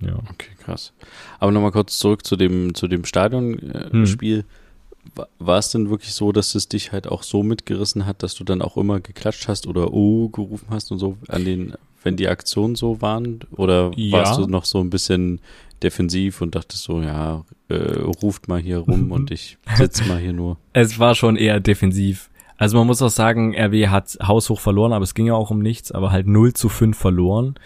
[0.00, 0.14] Ja.
[0.30, 0.92] Okay, krass.
[1.38, 4.38] Aber nochmal kurz zurück zu dem, zu dem Stadionspiel.
[4.38, 5.26] Äh, hm.
[5.38, 8.44] War es denn wirklich so, dass es dich halt auch so mitgerissen hat, dass du
[8.44, 12.28] dann auch immer geklatscht hast oder oh gerufen hast und so an den, wenn die
[12.28, 13.40] Aktionen so waren?
[13.50, 14.18] Oder ja.
[14.18, 15.40] warst du noch so ein bisschen
[15.82, 20.32] defensiv und dachte so, ja, äh, ruft mal hier rum und ich sitze mal hier
[20.32, 20.58] nur.
[20.72, 22.30] Es war schon eher defensiv.
[22.56, 25.58] Also man muss auch sagen, RW hat haushoch verloren, aber es ging ja auch um
[25.58, 27.56] nichts, aber halt 0 zu 5 verloren.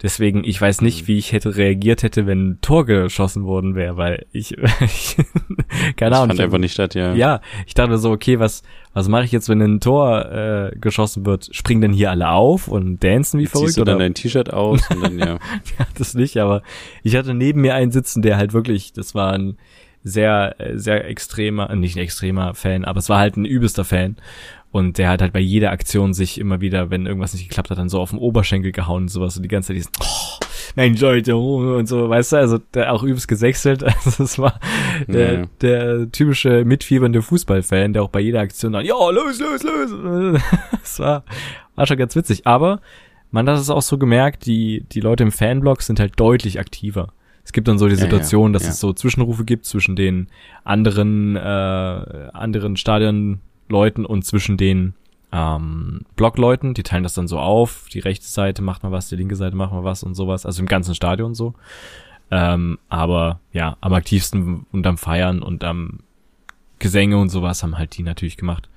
[0.00, 1.08] Deswegen, ich weiß nicht, mhm.
[1.08, 5.16] wie ich hätte reagiert hätte, wenn ein Tor geschossen worden wäre, weil ich, ich
[5.96, 6.28] keine Ahnung.
[6.28, 7.14] Das fand einfach nicht statt, ja.
[7.14, 11.26] Ja, ich dachte so, okay, was, was mache ich jetzt, wenn ein Tor äh, geschossen
[11.26, 11.48] wird?
[11.52, 13.68] Springen denn hier alle auf und dancen wie jetzt verrückt?
[13.68, 13.92] Ziehst du oder?
[13.92, 15.26] dann dein T-Shirt aus und dann, ja.
[15.78, 16.62] ja, das nicht, aber
[17.02, 19.56] ich hatte neben mir einen sitzen, der halt wirklich, das war ein
[20.04, 24.16] sehr, sehr extremer, nicht ein extremer Fan, aber es war halt ein übelster Fan.
[24.70, 27.78] Und der hat halt bei jeder Aktion sich immer wieder, wenn irgendwas nicht geklappt hat,
[27.78, 30.44] dann so auf den Oberschenkel gehauen und sowas und die ganze Zeit diesen, oh,
[30.76, 33.82] Mensch, Leute, und so, weißt du, also der auch übelst gesächselt.
[34.04, 34.60] Also es war
[35.06, 35.46] der, ja.
[35.60, 40.42] der typische mitfiebernde Fußballfan, der auch bei jeder Aktion dann, ja, los, los, los.
[40.82, 41.24] Es war,
[41.74, 42.46] war schon ganz witzig.
[42.46, 42.80] Aber
[43.30, 47.08] man hat es auch so gemerkt, die, die Leute im Fanblog sind halt deutlich aktiver.
[47.44, 50.28] Es gibt dann so die Situation, ja, ja, dass es so Zwischenrufe gibt zwischen den
[50.64, 54.94] anderen, äh, anderen Stadion Leuten und zwischen den
[55.32, 59.16] ähm, Blockleuten, die teilen das dann so auf, die rechte Seite macht mal was, die
[59.16, 61.54] linke Seite macht mal was und sowas, also im ganzen Stadion so.
[62.30, 66.00] Ähm, aber ja, am aktivsten und am Feiern und am
[66.78, 68.68] Gesänge und sowas haben halt die natürlich gemacht.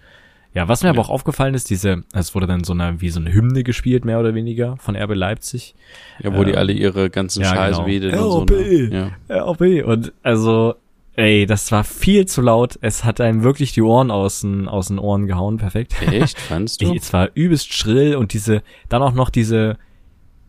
[0.53, 0.93] Ja, was mir ja.
[0.93, 4.03] aber auch aufgefallen ist, diese, es wurde dann so eine, wie so eine Hymne gespielt,
[4.03, 5.75] mehr oder weniger, von RB Leipzig.
[6.19, 7.87] Ja, wo ähm, die alle ihre ganzen ja, Scheiße genau.
[7.87, 8.55] wedeln und so.
[8.55, 9.11] Ne?
[9.29, 9.45] Ja.
[9.51, 9.85] RB.
[9.85, 10.75] Und also,
[11.15, 12.79] Ey, das war viel zu laut.
[12.81, 15.57] Es hat einem wirklich die Ohren aus den, aus den Ohren gehauen.
[15.57, 16.01] Perfekt.
[16.01, 16.39] Echt?
[16.49, 16.93] Fandst du?
[16.95, 19.77] es war übelst schrill und diese, dann auch noch diese,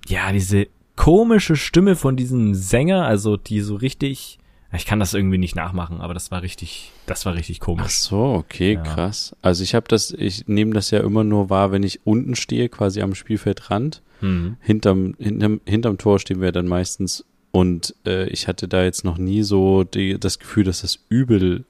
[0.06, 4.38] ja, diese komische Stimme von diesem Sänger, also die so richtig,
[4.72, 7.84] ich kann das irgendwie nicht nachmachen, aber das war richtig, das war richtig komisch.
[7.86, 8.82] Ach so, okay, ja.
[8.82, 9.34] krass.
[9.42, 12.68] Also ich habe das, ich nehme das ja immer nur wahr, wenn ich unten stehe,
[12.68, 14.02] quasi am Spielfeldrand.
[14.20, 14.56] Mhm.
[14.60, 19.18] Hinterm, hinterm, hinterm Tor stehen wir dann meistens und äh, ich hatte da jetzt noch
[19.18, 21.64] nie so die, das Gefühl, dass das übel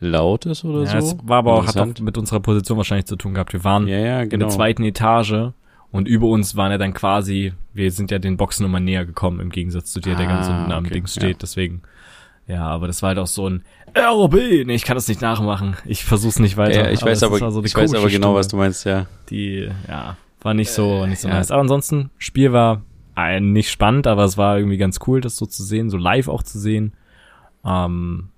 [0.00, 1.16] laut ist oder ja, so.
[1.16, 3.52] Es war aber auch, hat auch mit unserer Position wahrscheinlich zu tun gehabt.
[3.52, 4.22] Wir waren ja, ja, genau.
[4.22, 4.50] in der genau.
[4.50, 5.52] zweiten Etage
[5.92, 9.38] und über uns waren ja dann quasi, wir sind ja den Boxen immer näher gekommen,
[9.38, 11.22] im Gegensatz zu dir, ah, der ganz unten am okay, Ding steht.
[11.22, 11.38] Ja.
[11.40, 11.82] Deswegen,
[12.48, 13.62] ja, aber das war halt auch so ein
[13.96, 14.34] ROB.
[14.34, 15.76] Nee, ich kann das nicht nachmachen.
[15.84, 16.86] Ich versuch's nicht weiter.
[16.86, 19.06] Ja, ich weiß aber, so ich weiß aber genau, Stimme, was du meinst, ja.
[19.30, 21.52] Die, ja, war nicht so, nicht so nice.
[21.52, 22.82] Aber ansonsten, Spiel war
[23.14, 26.28] ein, nicht spannend, aber es war irgendwie ganz cool, das so zu sehen, so live
[26.28, 26.92] auch zu sehen.
[27.64, 28.28] Ähm,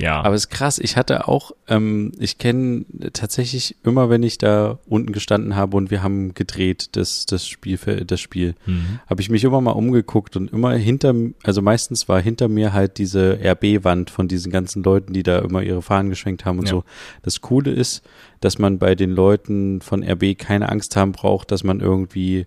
[0.00, 0.22] ja.
[0.22, 4.78] Aber es ist krass, ich hatte auch, ähm, ich kenne tatsächlich immer, wenn ich da
[4.86, 9.00] unten gestanden habe und wir haben gedreht, das, das Spiel, das Spiel, mhm.
[9.08, 12.98] habe ich mich immer mal umgeguckt und immer hinter, also meistens war hinter mir halt
[12.98, 16.70] diese RB-Wand von diesen ganzen Leuten, die da immer ihre Fahnen geschwenkt haben und ja.
[16.70, 16.84] so.
[17.22, 18.02] Das Coole ist,
[18.40, 22.46] dass man bei den Leuten von RB keine Angst haben braucht, dass man irgendwie,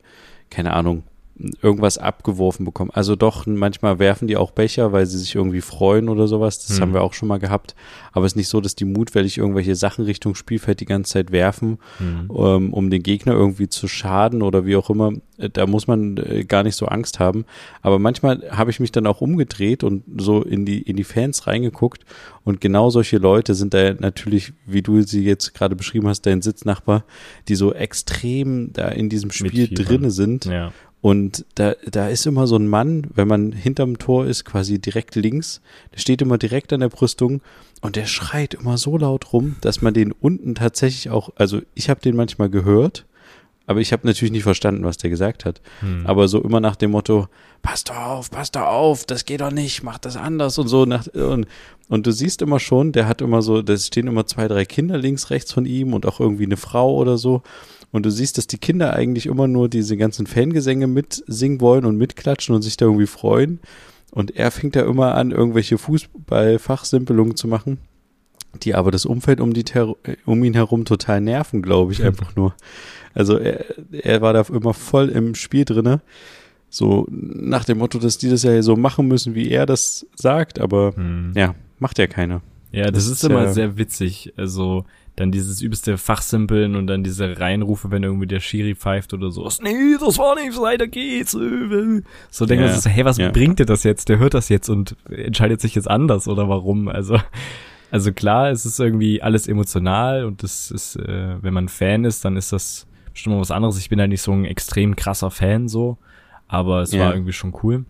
[0.50, 1.04] keine Ahnung,
[1.62, 2.92] irgendwas abgeworfen bekommen.
[2.94, 6.60] Also doch, manchmal werfen die auch Becher, weil sie sich irgendwie freuen oder sowas.
[6.60, 6.82] Das hm.
[6.82, 7.76] haben wir auch schon mal gehabt.
[8.12, 11.32] Aber es ist nicht so, dass die mutwillig irgendwelche Sachen Richtung Spielfeld die ganze Zeit
[11.32, 12.32] werfen, hm.
[12.36, 15.14] ähm, um den Gegner irgendwie zu schaden oder wie auch immer.
[15.38, 17.46] Äh, da muss man äh, gar nicht so Angst haben.
[17.82, 21.48] Aber manchmal habe ich mich dann auch umgedreht und so in die, in die Fans
[21.48, 22.06] reingeguckt.
[22.44, 26.44] Und genau solche Leute sind da natürlich, wie du sie jetzt gerade beschrieben hast, dein
[26.44, 27.06] Sitznachbar,
[27.48, 30.46] die so extrem da in diesem Spiel drinne sind.
[30.46, 30.72] Ja
[31.04, 35.16] und da, da ist immer so ein Mann, wenn man hinterm Tor ist, quasi direkt
[35.16, 35.60] links,
[35.94, 37.42] der steht immer direkt an der Brüstung
[37.82, 41.90] und der schreit immer so laut rum, dass man den unten tatsächlich auch, also ich
[41.90, 43.04] habe den manchmal gehört,
[43.68, 45.60] aber ich habe natürlich nicht verstanden, was der gesagt hat.
[45.82, 46.08] Hm.
[46.08, 47.28] Aber so immer nach dem Motto,
[47.62, 50.86] passt doch auf, passt doch auf, das geht doch nicht, mach das anders und so.
[50.86, 51.48] Nach, und,
[51.90, 54.98] und du siehst immer schon, der hat immer so, da stehen immer zwei, drei Kinder
[54.98, 57.44] links, rechts von ihm und auch irgendwie eine Frau oder so.
[57.94, 61.96] Und du siehst, dass die Kinder eigentlich immer nur diese ganzen Fangesänge mitsingen wollen und
[61.96, 63.60] mitklatschen und sich da irgendwie freuen.
[64.10, 67.78] Und er fängt da immer an, irgendwelche Fußballfachsimpelungen zu machen,
[68.64, 69.64] die aber das Umfeld um, die
[70.26, 72.56] um ihn herum total nerven, glaube ich, einfach nur.
[73.14, 76.02] Also er, er war da immer voll im Spiel drinne.
[76.72, 80.60] So nach dem Motto, dass die das ja so machen müssen, wie er das sagt,
[80.60, 81.34] aber hm.
[81.36, 82.42] ja, macht ja keiner.
[82.74, 84.34] Ja, das, das ist, immer ja, sehr witzig.
[84.36, 89.30] Also dann dieses übelste Fachsimpeln und dann diese Reinrufe, wenn irgendwie der Schiri pfeift oder
[89.30, 89.48] so.
[89.62, 91.32] Nee, das war nicht, weiter geht's.
[91.32, 93.30] So denkt ja, man so, hey, was ja.
[93.30, 94.10] bringt dir das jetzt?
[94.10, 96.88] Der hört das jetzt und entscheidet sich jetzt anders oder warum?
[96.88, 97.20] Also,
[97.92, 102.26] also klar, es ist irgendwie alles emotional und das ist, äh, wenn man Fan ist,
[102.26, 103.78] dann ist das bestimmt mal was anderes.
[103.78, 106.00] Ich bin halt nicht so ein extrem krasser Fan so,
[106.48, 107.06] aber es ja.
[107.06, 107.86] war irgendwie schon cool.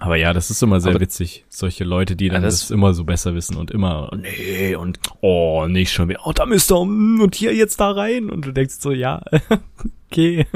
[0.00, 1.44] Aber ja, das ist immer sehr aber, witzig.
[1.50, 4.98] Solche Leute, die dann ja, das, das, immer so besser wissen und immer, nee, und
[5.20, 8.30] oh, nicht schon wieder, oh, da müsst ihr, und hier jetzt da rein.
[8.30, 9.22] Und du denkst so, ja,
[10.10, 10.46] okay.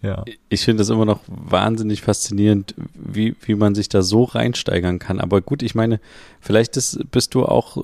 [0.00, 0.24] ja.
[0.48, 5.20] Ich finde das immer noch wahnsinnig faszinierend, wie, wie man sich da so reinsteigern kann.
[5.20, 6.00] Aber gut, ich meine,
[6.40, 7.76] vielleicht ist, bist du auch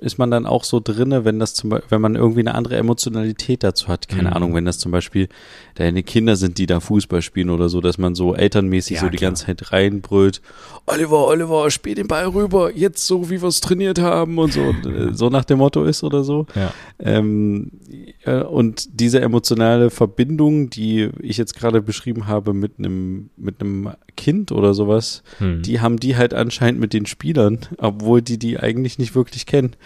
[0.00, 2.76] ist man dann auch so drinne, wenn das zum Beispiel, wenn man irgendwie eine andere
[2.76, 4.08] Emotionalität dazu hat.
[4.08, 4.36] Keine Mhm.
[4.36, 5.28] Ahnung, wenn das zum Beispiel
[5.74, 9.08] deine Kinder sind, die da Fußball spielen oder so, dass man so elternmäßig Ja, so
[9.08, 9.30] die klar.
[9.30, 10.40] ganze Zeit reinbrüllt.
[10.86, 14.62] Oliver, Oliver, spiel den Ball rüber, jetzt so, wie wir es trainiert haben und so,
[14.62, 16.46] und, äh, so nach dem Motto ist oder so.
[16.54, 16.72] Ja.
[16.98, 17.70] Ähm,
[18.24, 23.90] äh, und diese emotionale Verbindung, die ich jetzt gerade beschrieben habe mit einem mit einem
[24.16, 25.62] Kind oder sowas, Hm.
[25.62, 29.76] die haben die halt anscheinend mit den Spielern, obwohl die die eigentlich nicht wirklich kennen,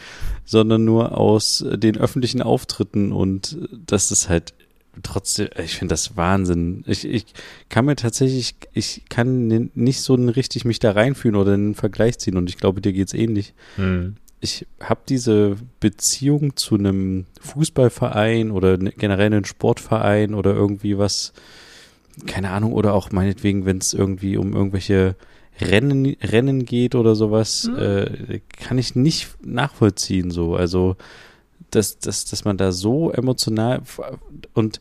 [0.45, 4.55] sondern nur aus äh, den öffentlichen Auftritten und äh, das ist halt
[5.03, 6.85] trotzdem, ich finde das Wahnsinn.
[6.87, 7.27] Ich, ich
[7.69, 12.37] kann mir tatsächlich, ich kann nicht so richtig mich da reinfühlen oder einen Vergleich ziehen
[12.37, 14.17] und ich glaube, dir geht's ähnlich Hm.
[14.41, 21.33] ich habe diese Beziehung zu einem Fußballverein oder ne- generell einen Sportverein oder irgendwie was,
[22.27, 25.17] keine Ahnung, oder auch meinetwegen, wenn es irgendwie um irgendwelche
[25.61, 30.57] Rennen, Rennen geht oder sowas, äh, kann ich nicht nachvollziehen so.
[30.57, 30.97] Also,
[31.71, 33.83] dass, dass, dass man da so emotional
[34.53, 34.81] und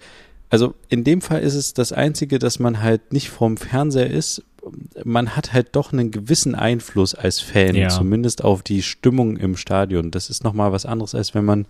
[0.50, 4.44] also in dem Fall ist es das Einzige, dass man halt nicht vorm Fernseher ist.
[5.04, 7.90] Man hat halt doch einen gewissen Einfluss als Fan, Ja.
[7.90, 10.12] zumindest auf die Stimmung im Stadion.
[10.12, 11.66] Das ist nochmal was anderes, als wenn man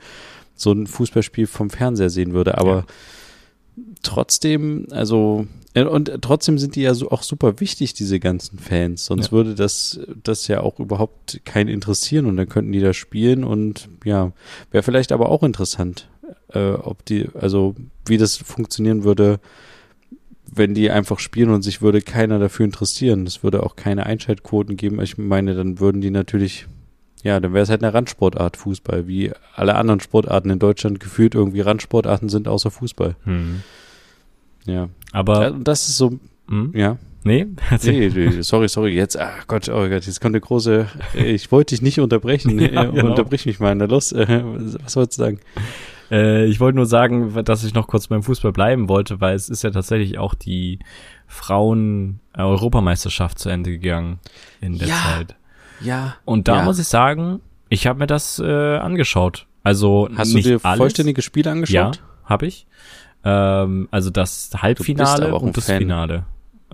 [0.56, 2.58] so ein Fußballspiel vom Fernseher sehen würde.
[2.58, 2.86] Aber Ja.
[4.02, 9.06] Trotzdem, also äh, und trotzdem sind die ja so auch super wichtig, diese ganzen Fans.
[9.06, 9.32] Sonst Ja.
[9.32, 13.90] würde das, das ja auch überhaupt keinen interessieren und dann könnten die da spielen und
[14.06, 14.32] ja,
[14.72, 16.08] wäre vielleicht aber auch interessant,
[16.54, 19.40] äh, ob die, also wie das funktionieren würde,
[20.56, 23.26] wenn die einfach spielen und sich würde keiner dafür interessieren.
[23.26, 25.02] Es würde auch keine Einschaltquoten geben.
[25.02, 26.68] Ich meine, dann würden die natürlich,
[27.24, 31.36] ja, dann wäre es halt eine Randsportart Fußball, wie alle anderen Sportarten in Deutschland gefühlt
[31.36, 33.16] irgendwie Randsportarten sind, außer Fußball.
[33.24, 33.62] Hm.
[34.66, 34.90] Ja.
[35.12, 36.72] Aber, das ist so, hm?
[36.76, 36.98] ja.
[37.24, 37.48] nee?
[37.84, 41.76] Nee, nee, sorry, sorry, jetzt, ach Gott, oh Gott, jetzt kommt eine große, ich wollte
[41.76, 43.10] dich nicht unterbrechen, Ja, äh, genau.
[43.10, 44.44] unterbrich mich mal, na los, äh,
[44.84, 45.40] was wolltest du sagen?
[46.12, 49.50] Äh, ich wollte nur sagen, dass ich noch kurz beim Fußball bleiben wollte, weil es
[49.50, 50.80] ist ja tatsächlich auch die
[51.28, 54.20] Frauen-Europameisterschaft zu Ende gegangen
[54.62, 54.96] in der Ja.
[54.96, 55.36] Zeit.
[55.84, 56.16] Ja.
[56.26, 56.64] Und da Ja.
[56.64, 59.48] muss ich sagen, ich habe mir das äh, angeschaut.
[59.64, 60.78] Also Hast nicht du dir alles.
[60.78, 62.02] vollständige Spiele Ja, angeschaut?
[62.26, 62.68] habe ich.
[63.24, 65.78] Ähm, also das Halbfinale und das Fan.
[65.80, 66.26] Finale.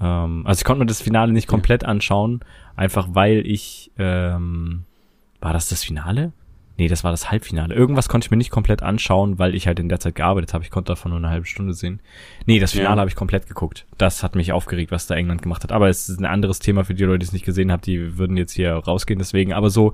[0.02, 2.40] Ähm, also ich konnte mir das Finale nicht komplett anschauen,
[2.76, 4.86] einfach weil ich ähm,
[5.42, 6.32] war das das Finale?
[6.80, 7.76] Nee, das war das Halbfinale.
[7.76, 10.64] Irgendwas konnte ich mir nicht komplett anschauen, weil ich halt in der Zeit gearbeitet habe.
[10.64, 12.00] Ich konnte davon nur eine halbe Stunde sehen.
[12.46, 13.00] Nee, das Finale Ja.
[13.02, 13.86] habe ich komplett geguckt.
[13.98, 15.74] Das hat mich aufgeregt, was da England gemacht hat.
[15.74, 17.82] Aber es ist ein anderes Thema für die Leute, die es nicht gesehen haben.
[17.82, 19.52] Die würden jetzt hier rausgehen deswegen.
[19.52, 19.94] Aber so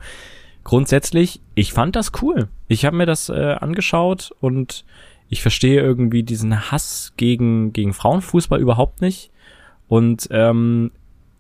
[0.64, 2.50] grundsätzlich, ich fand das cool.
[2.68, 4.86] Ich habe mir das äh, angeschaut und
[5.28, 9.32] ich verstehe irgendwie diesen Hass gegen, gegen Frauenfußball überhaupt nicht.
[9.88, 10.92] Und ähm,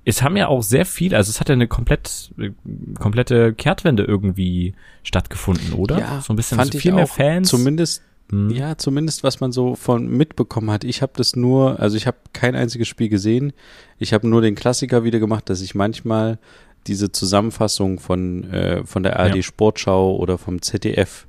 [0.06, 2.52] es haben ja auch sehr viel, also es hat ja eine komplett, äh,
[3.00, 6.00] komplette Kehrtwende irgendwie stattgefunden, oder?
[6.00, 7.10] Ja, so ein bisschen fand so ich viel mehr auch.
[7.10, 7.50] Fans.
[7.50, 8.50] Zumindest, Hm.
[8.50, 10.84] ja, zumindest was man so von mitbekommen hat.
[10.84, 13.54] Ich habe das nur, also ich habe kein einziges Spiel gesehen.
[14.00, 16.40] Ich habe nur den Klassiker wieder gemacht, dass ich manchmal
[16.88, 19.42] diese Zusammenfassung von, äh, von der ARD Ja.
[19.44, 21.28] Sportschau oder vom ZDF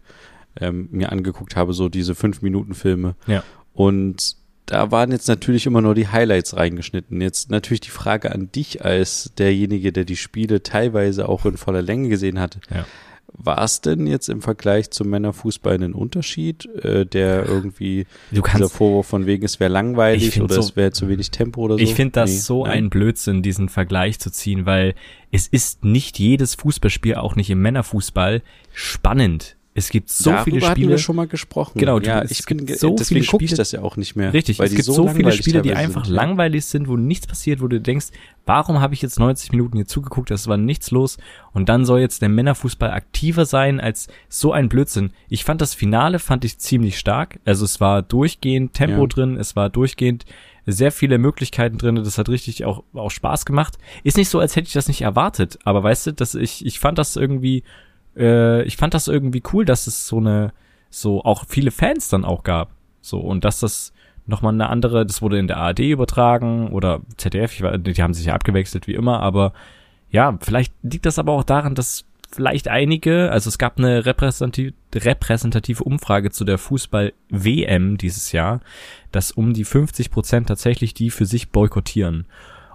[0.59, 3.15] ähm, mir angeguckt habe, so diese fünf Minuten Filme.
[3.27, 3.43] Ja.
[3.75, 4.37] Und
[4.67, 7.21] da waren jetzt natürlich immer nur die Highlights reingeschnitten.
[7.21, 11.83] Jetzt natürlich die Frage an dich als derjenige, der die Spiele teilweise auch in voller
[11.83, 12.59] Länge gesehen hat.
[12.75, 12.85] Ja.
[13.39, 18.43] War es denn jetzt im Vergleich zum Männerfußball ein Unterschied, äh, der irgendwie Du dieser
[18.43, 21.75] kannst, Vorwurf von wegen, es wäre langweilig oder so- es wäre zu wenig Tempo oder
[21.77, 21.81] so?
[21.83, 22.73] ich finde das Nee, so nein?
[22.85, 24.95] ein Blödsinn, diesen Vergleich zu ziehen, weil
[25.33, 29.56] es ist nicht jedes Fußballspiel, auch nicht im Männerfußball, spannend.
[29.79, 30.89] Es gibt so Darüber viele hatten Spiele.
[30.93, 31.79] wir schon mal gesprochen.
[31.79, 33.83] Genau, du- ja, es ich gibt bin, so deswegen viele gucke ich Spiele- das ja
[33.83, 34.33] auch nicht mehr.
[34.33, 36.23] Richtig, weil es gibt so, viele langweilig Spiele, die einfach sind, ja.
[36.23, 38.07] langweilig sind, wo nichts passiert, wo du denkst,
[38.47, 41.19] warum habe ich jetzt 90 Minuten hier zugeguckt, es war nichts los
[41.53, 45.11] und dann soll jetzt der Männerfußball aktiver sein als so ein Blödsinn.
[45.29, 49.07] Ich fand das Finale fand ich ziemlich stark, also es war durchgehend Tempo Ja.
[49.09, 50.25] drin, es war durchgehend
[50.65, 53.77] sehr viele Möglichkeiten drin, das hat richtig auch, auch Spaß gemacht.
[54.05, 56.81] Ist nicht so, als hätte ich das nicht erwartet, aber weißt du, dass ich, ich
[56.81, 57.63] fand das irgendwie,
[58.17, 60.53] äh, ich fand das irgendwie cool, dass es so eine,
[60.91, 62.71] so auch viele Fans dann auch gab.
[63.01, 63.93] So, und dass das
[64.27, 68.15] nochmal eine andere, das wurde in der ARD übertragen oder ZDF, ich weiß, die haben
[68.15, 69.53] sich ja abgewechselt wie immer, aber
[70.11, 74.75] ja, vielleicht liegt das aber auch daran, dass vielleicht einige, also es gab eine repräsentative,
[74.95, 78.61] repräsentative Umfrage zu der Fußball-WM dieses Jahr,
[79.13, 82.27] dass um die 50 Prozent tatsächlich die für sich boykottieren.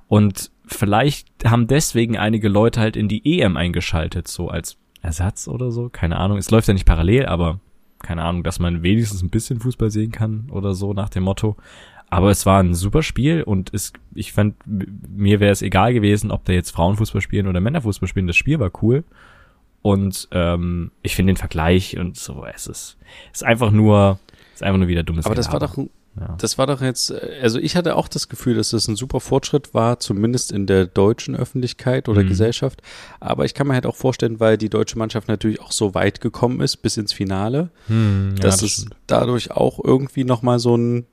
[0.07, 5.71] Und vielleicht haben deswegen einige Leute halt in die EM eingeschaltet, so als Ersatz oder
[5.71, 5.89] so.
[5.89, 6.37] Keine Ahnung.
[6.37, 7.59] Es läuft ja nicht parallel, aber
[7.99, 11.55] keine Ahnung, dass man wenigstens ein bisschen Fußball sehen kann oder so nach dem Motto.
[12.09, 16.29] Aber es war ein super Spiel und es, ich fand, mir wäre es egal gewesen,
[16.29, 18.27] ob da jetzt Frauenfußball spielen oder Männerfußball spielen.
[18.27, 19.05] Das Spiel war cool.
[19.81, 22.97] Und ähm, ich finde den Vergleich und so, es ist,
[23.33, 24.19] ist einfach nur,
[24.53, 25.75] ist einfach nur wieder dummes Aber das war doch,
[26.19, 26.35] ja.
[26.39, 29.73] das war doch jetzt, also ich hatte auch das Gefühl, dass das ein super Fortschritt
[29.73, 32.27] war, zumindest in der deutschen Öffentlichkeit oder Mhm.
[32.29, 32.81] Gesellschaft.
[33.19, 36.19] Aber ich kann mir halt auch vorstellen, weil die deutsche Mannschaft natürlich auch so weit
[36.21, 38.95] gekommen ist bis ins Finale, Hm, ja, dass das es stimmt.
[39.07, 41.05] dadurch auch irgendwie nochmal so ein,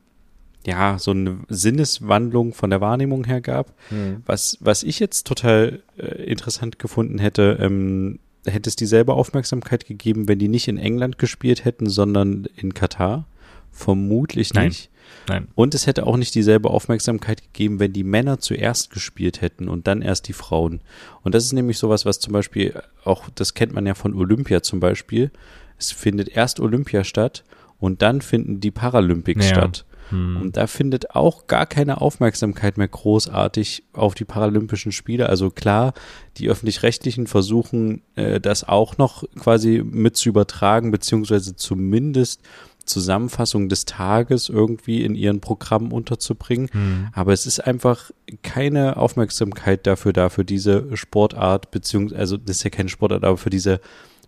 [0.67, 3.73] ja, so eine Sinneswandlung von der Wahrnehmung her gab.
[3.91, 4.23] Hm.
[4.27, 10.27] Was, was ich jetzt total äh, interessant gefunden hätte, ähm, hätte es dieselbe Aufmerksamkeit gegeben,
[10.29, 13.27] wenn die nicht in England gespielt hätten, sondern in Katar?
[13.70, 14.68] Vermutlich Nein.
[14.68, 14.90] nicht.
[15.26, 15.48] Nein.
[15.54, 19.87] Und es hätte auch nicht dieselbe Aufmerksamkeit gegeben, wenn die Männer zuerst gespielt hätten und
[19.87, 20.81] dann erst die Frauen.
[21.22, 24.62] Und das ist nämlich sowas, was zum Beispiel auch, das kennt man ja von Olympia
[24.62, 25.31] zum Beispiel.
[25.78, 27.44] Es findet erst Olympia statt
[27.78, 29.54] und dann finden die Paralympics Ja.
[29.57, 29.85] statt.
[30.11, 30.38] Hm.
[30.40, 35.28] Und da findet auch gar keine Aufmerksamkeit mehr großartig auf die Paralympischen Spiele.
[35.28, 35.92] Also klar,
[36.38, 42.40] die öffentlich-rechtlichen versuchen, äh, das auch noch quasi mit zu übertragen, beziehungsweise zumindest
[42.88, 46.68] Zusammenfassung des Tages irgendwie in ihren Programmen unterzubringen.
[46.72, 47.09] Hm.
[47.12, 48.11] Aber es ist einfach
[48.42, 53.37] keine Aufmerksamkeit dafür da, für diese Sportart, beziehungsweise, also das ist ja keine Sportart, aber
[53.37, 53.81] für diese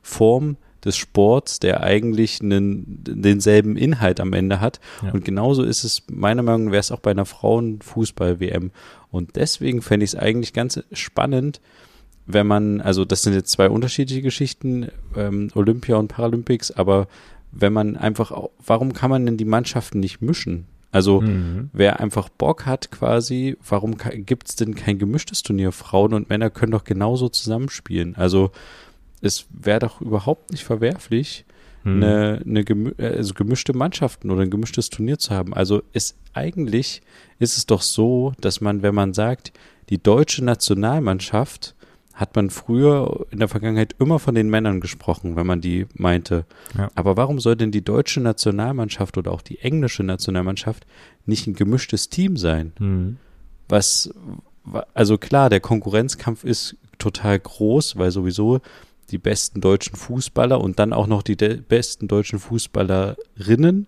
[0.03, 4.81] Form des Sports, der eigentlich einen, denselben Inhalt am Ende hat.
[5.03, 5.13] Ja.
[5.13, 8.71] Und genauso ist es, meiner Meinung nach, wäre es auch bei einer Frauenfußball-WM.
[9.11, 11.61] Und deswegen fände ich es eigentlich ganz spannend,
[12.27, 17.09] wenn man, also das sind jetzt zwei unterschiedliche Geschichten, ähm, Olympia und Paralympics, aber
[17.53, 20.67] wenn man einfach, auch, warum kann man denn die Mannschaften nicht mischen?
[20.93, 21.71] Also Mhm.
[21.73, 25.71] wer einfach Bock hat quasi, warum gibt es denn kein gemischtes Turnier?
[25.73, 28.17] Frauen und Männer können doch genauso zusammenspielen.
[28.17, 28.51] Also
[29.21, 31.45] es wäre doch überhaupt nicht verwerflich,
[31.85, 31.97] Hm.
[32.03, 35.55] eine, eine gemü also gemischte Mannschaften oder ein gemischtes Turnier zu haben.
[35.55, 37.01] Also ist eigentlich
[37.39, 39.53] ist es doch so, dass man, wenn man sagt,
[39.89, 41.75] die deutsche Nationalmannschaft
[42.21, 46.45] hat man früher in der Vergangenheit immer von den Männern gesprochen, wenn man die meinte.
[46.77, 46.91] Ja.
[46.95, 50.87] Aber warum soll denn die deutsche Nationalmannschaft oder auch die englische Nationalmannschaft
[51.25, 52.73] nicht ein gemischtes Team sein?
[52.79, 53.17] Hm.
[53.69, 54.13] was,
[54.93, 58.61] also klar, der Konkurrenzkampf ist total groß, weil sowieso
[59.11, 63.87] die besten deutschen Fußballer und dann auch noch die besten deutschen Fußballerinnen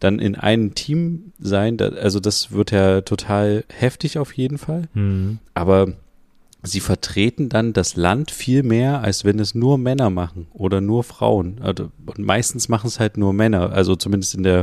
[0.00, 1.76] dann in einem Team sein.
[1.76, 4.88] Da, also das wird ja total heftig auf jeden Fall.
[4.94, 5.38] Hm.
[5.52, 5.92] Aber
[6.68, 11.02] sie vertreten dann das Land viel mehr, als wenn es nur Männer machen oder nur
[11.02, 11.60] Frauen.
[11.60, 13.72] Also, und meistens machen es halt nur Männer.
[13.72, 14.60] Also zumindest in der,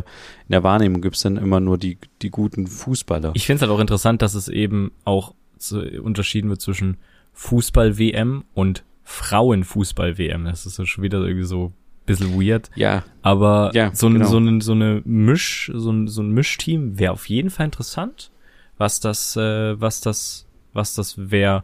[0.48, 3.32] in der Wahrnehmung gibt es dann immer nur die, die guten Fußballer.
[3.34, 6.98] Ich finde es halt auch interessant, dass es eben auch so unterschieden wird zwischen
[7.34, 10.46] Fußball-WM und Frauen-Fußball-WM.
[10.46, 11.74] Das ist schon wieder irgendwie so ein
[12.06, 12.70] bisschen weird.
[12.76, 14.28] ja, Aber Ja, so, ein, genau.
[14.28, 18.32] so, ein, so eine Misch, so ein, so ein Mischteam wäre auf jeden Fall interessant,
[18.78, 21.63] was das, äh, was das, was das wäre.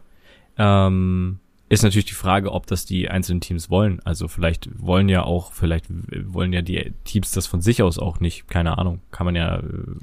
[0.58, 1.38] Ähm,
[1.68, 4.00] ist natürlich die Frage, ob das die einzelnen Teams wollen.
[4.04, 8.20] Also vielleicht wollen ja auch, vielleicht wollen ja die Teams das von sich aus auch
[8.20, 8.46] nicht.
[8.48, 9.62] Keine Ahnung, kann man ja äh,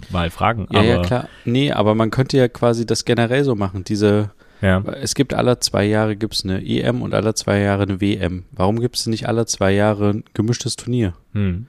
[0.09, 0.67] mal fragen.
[0.71, 1.29] Ja, aber, ja, klar.
[1.45, 3.83] Nee, aber man könnte ja quasi das generell so machen.
[3.83, 4.31] Diese,
[4.61, 4.79] Ja.
[5.01, 8.45] es gibt alle zwei Jahre gibt's eine EM und alle zwei Jahre eine WM.
[8.51, 11.13] Warum gibt's nicht alle zwei Jahre ein gemischtes Turnier?
[11.33, 11.67] Hm.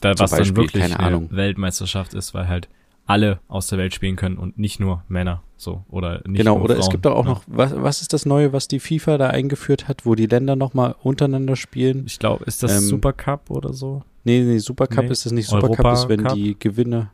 [0.00, 1.28] Da, Zum was Beispiel, dann wirklich keine eine Ahnung.
[1.32, 2.68] Weltmeisterschaft ist, weil halt
[3.06, 5.42] alle aus der Welt spielen können und nicht nur Männer.
[5.56, 5.84] So.
[5.88, 6.84] Oder nicht genau, nur oder Frauen.
[6.84, 7.30] es gibt doch auch Ja.
[7.30, 10.56] noch, was, was ist das Neue, was die FIFA da eingeführt hat, wo die Länder
[10.56, 12.04] nochmal untereinander spielen?
[12.06, 14.02] Ich glaube, ist das Ähm, Supercup oder so?
[14.24, 15.10] Nee, nee, Supercup Nee.
[15.10, 15.48] ist das nicht.
[15.48, 16.34] Supercup ist, wenn Europacup?
[16.36, 17.12] die Gewinner.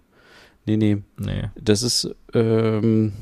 [0.66, 0.98] Nee, nee.
[1.18, 1.44] Nee.
[1.60, 3.12] Das ist, ähm,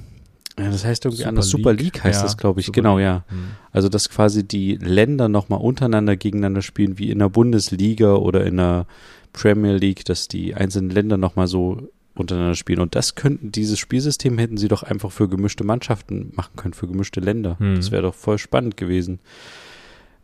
[0.58, 1.48] ja, das heißt irgendwie Super anders.
[1.48, 2.02] Super League.
[2.02, 2.66] Heißt Ja, das, glaube ich.
[2.66, 3.04] Super genau, League.
[3.04, 3.24] ja.
[3.28, 3.38] Hm.
[3.72, 8.56] Also, dass quasi die Länder nochmal untereinander gegeneinander spielen, wie in der Bundesliga oder in
[8.56, 8.86] der
[9.32, 12.80] Premier League, dass die einzelnen Länder nochmal so untereinander spielen.
[12.80, 16.86] Und das könnten, dieses Spielsystem hätten sie doch einfach für gemischte Mannschaften machen können, für
[16.86, 17.58] gemischte Länder.
[17.58, 17.76] Hm.
[17.76, 19.20] Das wäre doch voll spannend gewesen.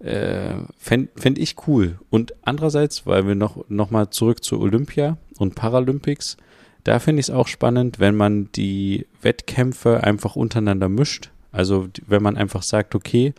[0.00, 1.98] Äh, Fände fänd ich cool.
[2.10, 6.36] Und andererseits, weil wir noch, noch mal zurück zu Olympia und Paralympics,
[6.84, 11.30] da finde ich es auch spannend, wenn man die Wettkämpfe einfach untereinander mischt.
[11.52, 13.34] Also wenn man einfach sagt, okay,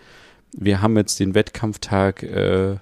[0.55, 2.77] wir haben jetzt den Wettkampftag äh,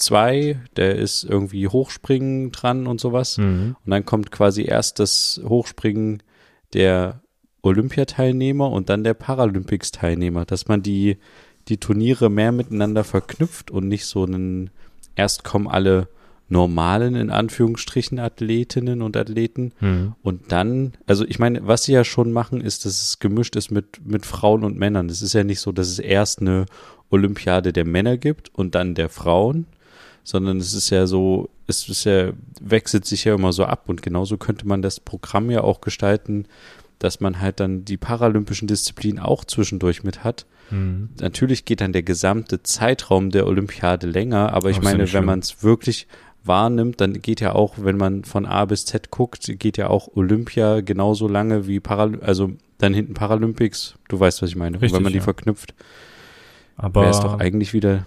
[0.00, 3.38] zwei, der ist irgendwie Hochspringen dran und sowas.
[3.38, 3.76] Mhm.
[3.84, 6.22] Und dann kommt quasi erst das Hochspringen
[6.72, 7.20] der
[7.62, 11.18] Olympiateilnehmer und dann der Paralympics-Teilnehmer, dass man die,
[11.68, 14.70] die Turniere mehr miteinander verknüpft und nicht so einen,
[15.14, 16.08] erst kommen alle
[16.48, 20.14] normalen, in Anführungsstrichen, Athletinnen und Athleten Mhm.
[20.22, 23.70] und dann, also ich meine, was sie ja schon machen, ist, dass es gemischt ist
[23.70, 25.08] mit, mit Frauen und Männern.
[25.08, 26.66] Es ist ja nicht so, dass es erst eine
[27.08, 29.66] Olympiade der Männer gibt und dann der Frauen,
[30.24, 34.02] sondern es ist ja so, es ist ja, wechselt sich ja immer so ab und
[34.02, 36.46] genauso könnte man das Programm ja auch gestalten,
[36.98, 40.46] dass man halt dann die paralympischen Disziplinen auch zwischendurch mit hat.
[40.70, 41.10] Mhm.
[41.20, 45.38] Natürlich geht dann der gesamte Zeitraum der Olympiade länger, aber ich oh, meine, wenn man
[45.40, 46.06] es wirklich
[46.44, 50.08] wahrnimmt, dann geht ja auch, wenn man von A bis Z guckt, geht ja auch
[50.14, 53.94] Olympia genauso lange wie Paral also dann hinten Paralympics.
[54.08, 54.76] Du weißt, was ich meine.
[54.76, 55.24] Richtig, wenn man die ja.
[55.24, 55.74] verknüpft,
[56.78, 58.04] wäre es doch eigentlich wieder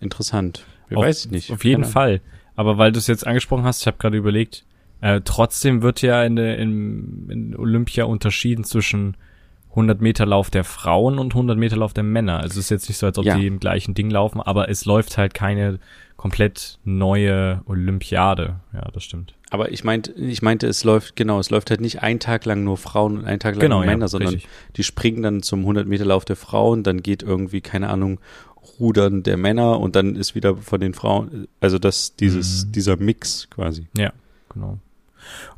[0.00, 0.66] interessant.
[0.94, 1.52] Auf, weiß ich nicht.
[1.52, 2.20] Auf jeden Fall.
[2.54, 4.64] Aber weil du es jetzt angesprochen hast, ich habe gerade überlegt,
[5.00, 9.16] äh, trotzdem wird ja in, in, in Olympia unterschieden zwischen
[9.70, 12.40] 100 Meter Lauf der Frauen und 100 Meter Lauf der Männer.
[12.40, 13.36] Also es ist jetzt nicht so, als ob ja.
[13.36, 15.78] die im gleichen Ding laufen, aber es läuft halt keine
[16.16, 18.56] komplett neue Olympiade.
[18.72, 19.34] Ja, das stimmt.
[19.50, 22.64] Aber ich meinte, ich meinte, es läuft, genau, es läuft halt nicht ein Tag lang
[22.64, 24.50] nur Frauen und ein Tag lang genau, nur Männer, ja, sondern richtig.
[24.76, 28.18] die springen dann zum 100 Meter Lauf der Frauen, dann geht irgendwie, keine Ahnung,
[28.78, 32.72] Rudern der Männer und dann ist wieder von den Frauen, also das, dieses, mhm.
[32.72, 33.86] dieser Mix quasi.
[33.96, 34.12] Ja,
[34.52, 34.78] genau.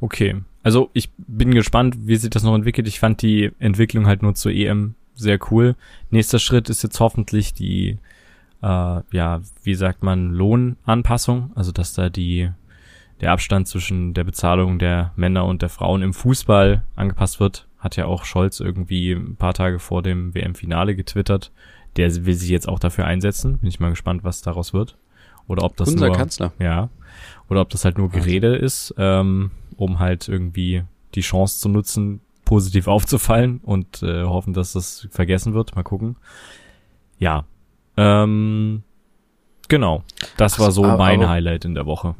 [0.00, 0.36] Okay.
[0.62, 2.88] Also ich bin gespannt, wie sich das noch entwickelt.
[2.88, 5.76] Ich fand die Entwicklung halt nur zur EM sehr cool.
[6.10, 7.98] Nächster Schritt ist jetzt hoffentlich die,
[8.62, 11.52] äh, ja, wie sagt man, Lohnanpassung.
[11.54, 12.50] Also dass da die
[13.20, 17.66] der Abstand zwischen der Bezahlung der Männer und der Frauen im Fußball angepasst wird.
[17.78, 21.52] Hat ja auch Scholz irgendwie ein paar Tage vor dem WM-Finale getwittert.
[21.98, 23.58] Der will sich jetzt auch dafür einsetzen.
[23.58, 24.96] Bin ich mal gespannt, was daraus wird.
[25.46, 26.52] Oder ob das Unser nur, Kanzler.
[26.58, 26.88] Ja.
[27.50, 30.84] Oder ob das halt nur Gerede ist, ähm, um halt irgendwie
[31.14, 35.74] die Chance zu nutzen, positiv aufzufallen und äh, hoffen, dass das vergessen wird.
[35.76, 36.16] Mal gucken.
[37.18, 37.44] Ja.
[37.96, 38.84] Ähm,
[39.68, 40.04] genau.
[40.36, 42.14] Das war so mein Highlight in der Woche.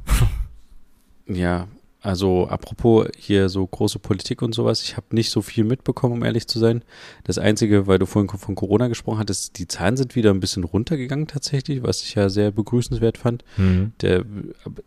[1.26, 1.68] Ja,
[2.08, 6.24] also apropos hier so große Politik und sowas, ich habe nicht so viel mitbekommen, um
[6.24, 6.82] ehrlich zu sein.
[7.24, 10.64] Das Einzige, weil du vorhin von Corona gesprochen hattest, die Zahlen sind wieder ein bisschen
[10.64, 13.44] runtergegangen tatsächlich, was ich ja sehr begrüßenswert fand.
[13.58, 13.92] Mhm.
[14.00, 14.24] Der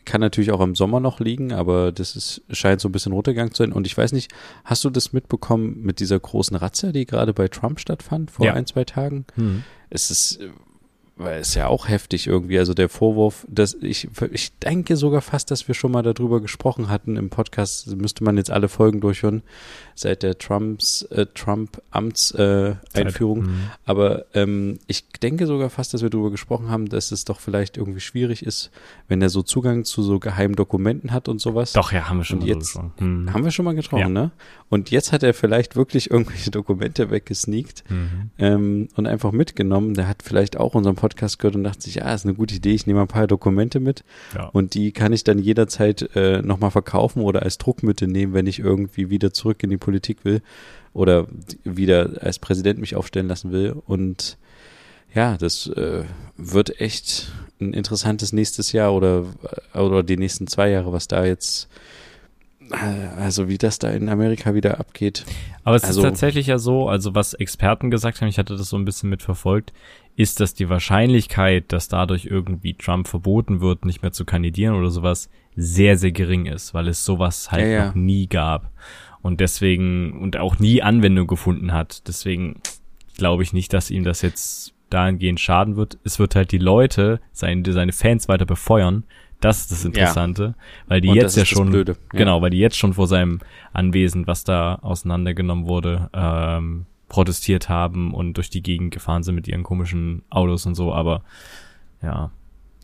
[0.03, 3.53] kann natürlich auch im Sommer noch liegen, aber das ist, scheint so ein bisschen runtergegangen
[3.53, 3.71] zu sein.
[3.71, 4.31] Und ich weiß nicht,
[4.65, 8.53] hast du das mitbekommen mit dieser großen Razzia, die gerade bei Trump stattfand vor ja.
[8.53, 9.25] ein, zwei Tagen?
[9.35, 9.63] Mhm.
[9.91, 10.39] Es ist
[11.23, 12.57] weil ist ja auch heftig irgendwie.
[12.57, 16.89] Also der Vorwurf, dass ich, ich denke sogar fast, dass wir schon mal darüber gesprochen
[16.89, 17.95] hatten im Podcast.
[17.95, 19.43] Müsste man jetzt alle Folgen durchhören
[19.95, 22.75] seit der Trumps äh, Trump Amts äh.
[22.93, 23.71] Mhm.
[23.85, 27.77] Aber ähm, ich denke sogar fast, dass wir darüber gesprochen haben, dass es doch vielleicht
[27.77, 28.71] irgendwie schwierig ist,
[29.07, 31.73] wenn er so Zugang zu so geheimen Dokumenten hat und sowas.
[31.73, 33.31] Doch ja, haben wir schon und jetzt mhm.
[33.33, 34.09] haben wir schon mal getroffen, ja.
[34.09, 34.31] ne?
[34.69, 38.31] Und jetzt hat er vielleicht wirklich irgendwelche Dokumente weggesneakt mhm.
[38.37, 39.93] ähm, und einfach mitgenommen.
[39.93, 42.73] Der hat vielleicht auch unseren Podcast gehört und dachte sich, ja, ist eine gute Idee.
[42.73, 44.03] Ich nehme ein paar Dokumente mit
[44.35, 44.45] ja.
[44.47, 48.59] und die kann ich dann jederzeit äh, nochmal verkaufen oder als Druckmittel nehmen, wenn ich
[48.59, 50.41] irgendwie wieder zurück in die Politik will
[50.93, 51.27] oder
[51.63, 53.75] wieder als Präsident mich aufstellen lassen will.
[53.85, 54.37] Und
[55.13, 56.03] ja, das äh,
[56.37, 59.25] wird echt ein interessantes nächstes Jahr oder,
[59.73, 61.69] oder die nächsten zwei Jahre, was da jetzt
[62.71, 65.25] äh, also wie das da in Amerika wieder abgeht.
[65.63, 68.69] Aber es also, ist tatsächlich ja so, also was Experten gesagt haben, ich hatte das
[68.69, 69.73] so ein bisschen mitverfolgt,
[70.15, 74.89] ist, dass die Wahrscheinlichkeit, dass dadurch irgendwie Trump verboten wird, nicht mehr zu kandidieren oder
[74.89, 77.85] sowas, sehr, sehr gering ist, weil es sowas halt ja, ja.
[77.87, 78.71] noch nie gab
[79.21, 82.07] und deswegen und auch nie Anwendung gefunden hat.
[82.07, 82.61] Deswegen
[83.17, 85.97] glaube ich nicht, dass ihm das jetzt dahingehend schaden wird.
[86.03, 89.03] Es wird halt die Leute, seine, seine Fans weiter befeuern.
[89.39, 90.63] Das ist das Interessante, ja.
[90.87, 91.95] weil die und jetzt ja schon, ja.
[92.09, 93.39] genau, weil die jetzt schon vor seinem
[93.73, 99.45] Anwesen, was da auseinandergenommen wurde, ähm, protestiert haben und durch die Gegend gefahren sind mit
[99.45, 101.23] ihren komischen Autos und so, aber
[102.01, 102.31] ja,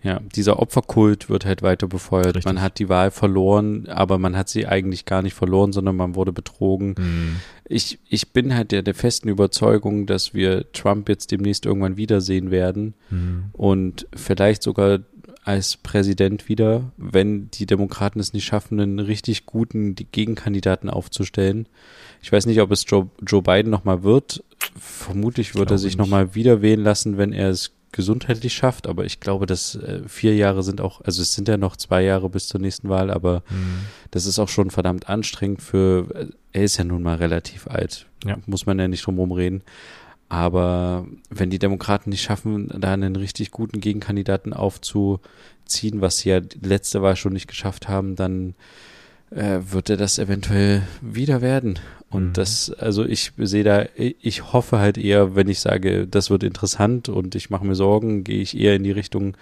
[0.03, 2.35] ja, dieser Opferkult wird halt weiter befeuert.
[2.35, 2.45] Richtig.
[2.45, 6.15] Man hat die Wahl verloren, aber man hat sie eigentlich gar nicht verloren, sondern man
[6.15, 6.95] wurde betrogen.
[6.97, 7.35] Mhm.
[7.63, 12.51] Ich, ich bin halt der, der festen Überzeugung, dass wir Trump jetzt demnächst irgendwann wiedersehen
[12.51, 13.45] werden mhm.
[13.53, 14.99] und vielleicht sogar
[15.47, 21.67] als Präsident wieder, wenn die Demokraten es nicht schaffen, einen richtig guten Gegenkandidaten aufzustellen.
[22.21, 24.43] Ich weiß nicht, ob es Joe, Joe Biden nochmal wird.
[24.77, 29.21] Vermutlich wird er sich nochmal wieder wählen lassen, wenn er es gesundheitlich schafft, aber ich
[29.21, 32.49] glaube, dass äh, vier Jahre sind auch, also es sind ja noch zwei Jahre bis
[32.49, 33.85] zur nächsten Wahl, aber mhm.
[34.11, 38.05] das ist auch schon verdammt anstrengend für, äh, er ist ja nun mal relativ alt,
[38.25, 38.37] ja.
[38.45, 39.63] muss man ja nicht drum herum reden.
[40.29, 46.41] Aber wenn die Demokraten nicht schaffen, da einen richtig guten Gegenkandidaten aufzuziehen, was sie ja
[46.61, 48.53] letzte Wahl schon nicht geschafft haben, dann
[49.31, 51.79] äh, wird er das eventuell wieder werden.
[52.09, 52.33] Und mhm.
[52.33, 57.09] das, also ich sehe da, ich hoffe halt eher, wenn ich sage, das wird interessant
[57.09, 59.35] und ich mache mir Sorgen, gehe ich eher in die Richtung,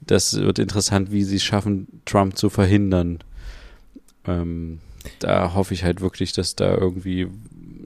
[0.00, 3.20] das wird interessant, wie sie es schaffen, Trump zu verhindern.
[4.26, 4.80] Ähm,
[5.18, 7.28] da hoffe ich halt wirklich, dass da irgendwie,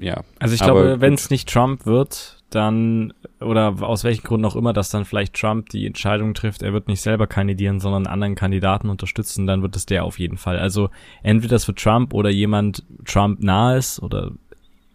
[0.01, 0.23] ja.
[0.39, 4.73] Also ich glaube, wenn es nicht Trump wird, dann, oder aus welchen Gründen auch immer,
[4.73, 8.89] dass dann vielleicht Trump die Entscheidung trifft, er wird nicht selber kandidieren, sondern anderen Kandidaten
[8.89, 10.59] unterstützen, dann wird es der auf jeden Fall.
[10.59, 10.89] Also
[11.23, 14.33] entweder das wird Trump oder jemand Trump nahe ist oder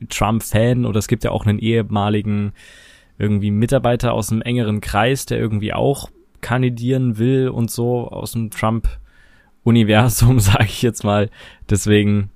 [0.09, 2.53] Trump-Fan oder es gibt ja auch einen ehemaligen
[3.17, 6.09] irgendwie Mitarbeiter aus einem engeren Kreis, der irgendwie auch
[6.41, 11.29] kandidieren will und so aus dem Trump-Universum, sage ich jetzt mal.
[11.69, 12.31] Deswegen,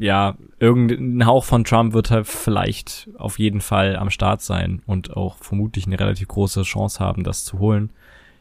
[0.00, 5.16] ja, irgendein Hauch von Trump wird halt vielleicht auf jeden Fall am Start sein und
[5.16, 7.90] auch vermutlich eine relativ große Chance haben, das zu holen.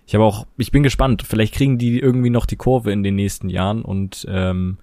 [0.07, 1.23] Ich habe auch, ich bin gespannt.
[1.23, 4.77] Vielleicht kriegen die irgendwie noch die Kurve in den nächsten Jahren und ähm,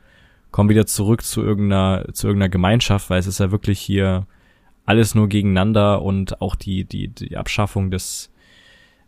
[0.51, 4.27] kommen wieder zurück zu irgendeiner, zu irgendeiner Gemeinschaft, weil es ist ja wirklich hier
[4.87, 8.31] alles nur gegeneinander und auch die, die, die Abschaffung des,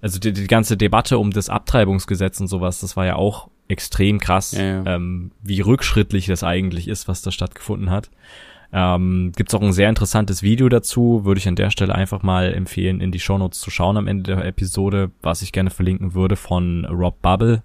[0.01, 4.18] also die, die ganze Debatte um das Abtreibungsgesetz und sowas, das war ja auch extrem
[4.20, 4.82] krass, ja, ja.
[4.86, 8.10] Ähm, wie rückschrittlich das eigentlich ist, was da stattgefunden hat.
[8.72, 12.52] Ähm, Gibt auch ein sehr interessantes Video dazu, würde ich an der Stelle einfach mal
[12.52, 16.36] empfehlen, in die Shownotes zu schauen am Ende der Episode, was ich gerne verlinken würde
[16.36, 17.62] von Rob Bubble,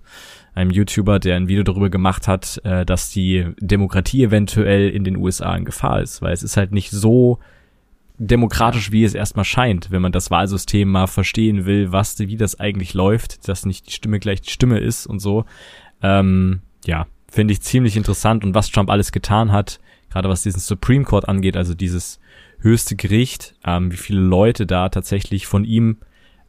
[0.53, 5.17] einem YouTuber, der ein Video darüber gemacht hat, äh, dass die Demokratie eventuell in den
[5.17, 7.39] USA in Gefahr ist, weil es ist halt nicht so
[8.17, 12.59] demokratisch, wie es erstmal scheint, wenn man das Wahlsystem mal verstehen will, was, wie das
[12.59, 15.45] eigentlich läuft, dass nicht die Stimme gleich die Stimme ist und so.
[16.01, 19.79] Ähm, ja, finde ich ziemlich interessant und was Trump alles getan hat,
[20.09, 22.19] gerade was diesen Supreme Court angeht, also dieses
[22.59, 25.97] höchste Gericht, ähm, wie viele Leute da tatsächlich von ihm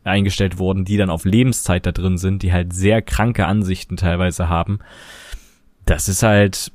[0.04, 4.48] eingestellt wurden, die dann auf Lebenszeit da drin sind, die halt sehr kranke Ansichten teilweise
[4.48, 4.80] haben.
[5.86, 6.72] Das ist halt,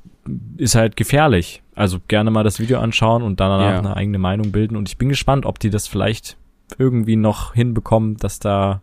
[0.56, 1.62] ist halt gefährlich.
[1.74, 3.78] Also gerne mal das Video anschauen und danach ja.
[3.78, 4.76] eine eigene Meinung bilden.
[4.76, 6.36] Und ich bin gespannt, ob die das vielleicht
[6.78, 8.82] irgendwie noch hinbekommen, dass da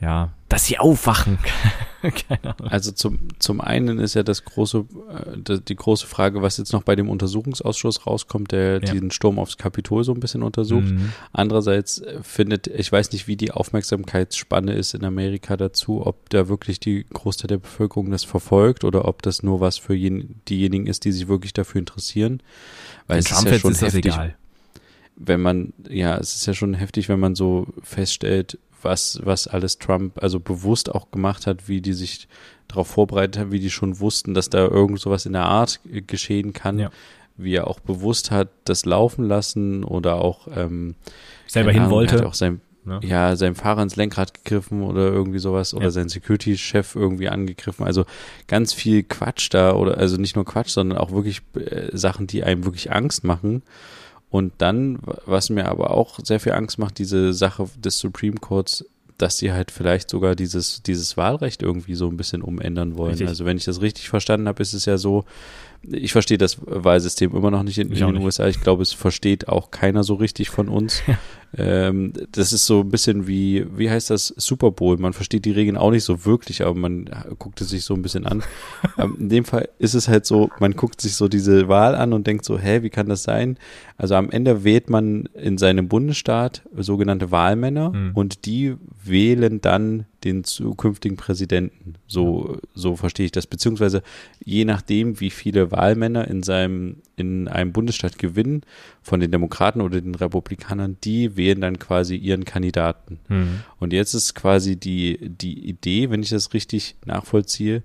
[0.00, 1.38] ja, dass sie aufwachen.
[2.02, 2.68] Keine Ahnung.
[2.68, 4.84] Also zum, zum einen ist ja das große,
[5.48, 8.80] äh, die große Frage, was jetzt noch bei dem Untersuchungsausschuss rauskommt, der ja.
[8.80, 10.90] diesen Sturm aufs Kapitol so ein bisschen untersucht.
[10.90, 11.12] Mhm.
[11.32, 16.48] Andererseits äh, findet, ich weiß nicht, wie die Aufmerksamkeitsspanne ist in Amerika dazu, ob da
[16.48, 20.86] wirklich die Großteil der Bevölkerung das verfolgt oder ob das nur was für jen, diejenigen
[20.86, 22.42] ist, die sich wirklich dafür interessieren.
[23.06, 24.04] Weil es ist ja schon ist heftig.
[24.06, 24.36] Egal
[25.14, 29.78] wenn man, ja, es ist ja schon heftig, wenn man so feststellt, was, was alles
[29.78, 32.28] Trump also bewusst auch gemacht hat, wie die sich
[32.68, 36.52] darauf vorbereitet haben, wie die schon wussten, dass da irgend sowas in der Art geschehen
[36.52, 36.78] kann.
[36.78, 36.90] Ja.
[37.36, 40.94] Wie er auch bewusst hat, das laufen lassen oder auch ähm,
[41.46, 42.26] selber hin wollte.
[42.26, 43.00] Auch sein, ja.
[43.02, 45.90] ja, seinem Fahrer ins Lenkrad gegriffen oder irgendwie sowas oder ja.
[45.90, 47.86] sein Security-Chef irgendwie angegriffen.
[47.86, 48.04] Also
[48.48, 52.44] ganz viel Quatsch da oder also nicht nur Quatsch, sondern auch wirklich äh, Sachen, die
[52.44, 53.62] einem wirklich Angst machen.
[54.32, 58.82] Und dann, was mir aber auch sehr viel Angst macht, diese Sache des Supreme Courts,
[59.18, 63.10] dass sie halt vielleicht sogar dieses, dieses Wahlrecht irgendwie so ein bisschen umändern wollen.
[63.10, 63.28] Richtig.
[63.28, 65.26] Also wenn ich das richtig verstanden habe, ist es ja so,
[65.82, 68.24] ich verstehe das Wahlsystem immer noch nicht in, in den nicht.
[68.24, 68.48] USA.
[68.48, 71.02] Ich glaube, es versteht auch keiner so richtig von uns.
[71.56, 74.96] ähm, das ist so ein bisschen wie, wie heißt das, Super Bowl.
[74.96, 78.02] Man versteht die Regeln auch nicht so wirklich, aber man guckt es sich so ein
[78.02, 78.42] bisschen an.
[78.98, 82.12] ähm, in dem Fall ist es halt so, man guckt sich so diese Wahl an
[82.12, 83.58] und denkt so, hä, wie kann das sein?
[83.98, 88.12] Also am Ende wählt man in seinem Bundesstaat sogenannte Wahlmänner mhm.
[88.14, 88.74] und die
[89.04, 91.94] wählen dann den zukünftigen Präsidenten.
[92.06, 93.46] So, so verstehe ich das.
[93.46, 94.02] Beziehungsweise
[94.44, 98.62] je nachdem, wie viele Wahlmänner in seinem, in einem Bundesstaat gewinnen,
[99.02, 103.18] von den Demokraten oder den Republikanern, die wählen dann quasi ihren Kandidaten.
[103.28, 103.60] Mhm.
[103.78, 107.82] Und jetzt ist quasi die, die Idee, wenn ich das richtig nachvollziehe,